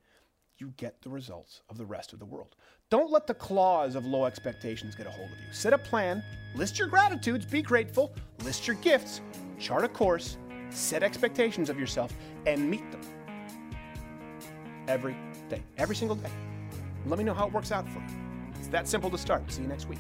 [0.59, 2.55] you get the results of the rest of the world.
[2.91, 5.53] Don't let the claws of low expectations get a hold of you.
[5.53, 6.23] Set a plan,
[6.55, 9.21] list your gratitudes, be grateful, list your gifts,
[9.59, 10.37] chart a course,
[10.71, 12.13] set expectations of yourself,
[12.47, 13.01] and meet them
[14.87, 15.17] every
[15.49, 16.31] day, every single day.
[17.07, 18.07] Let me know how it works out for you.
[18.59, 19.51] It's that simple to start.
[19.51, 19.99] See you next week.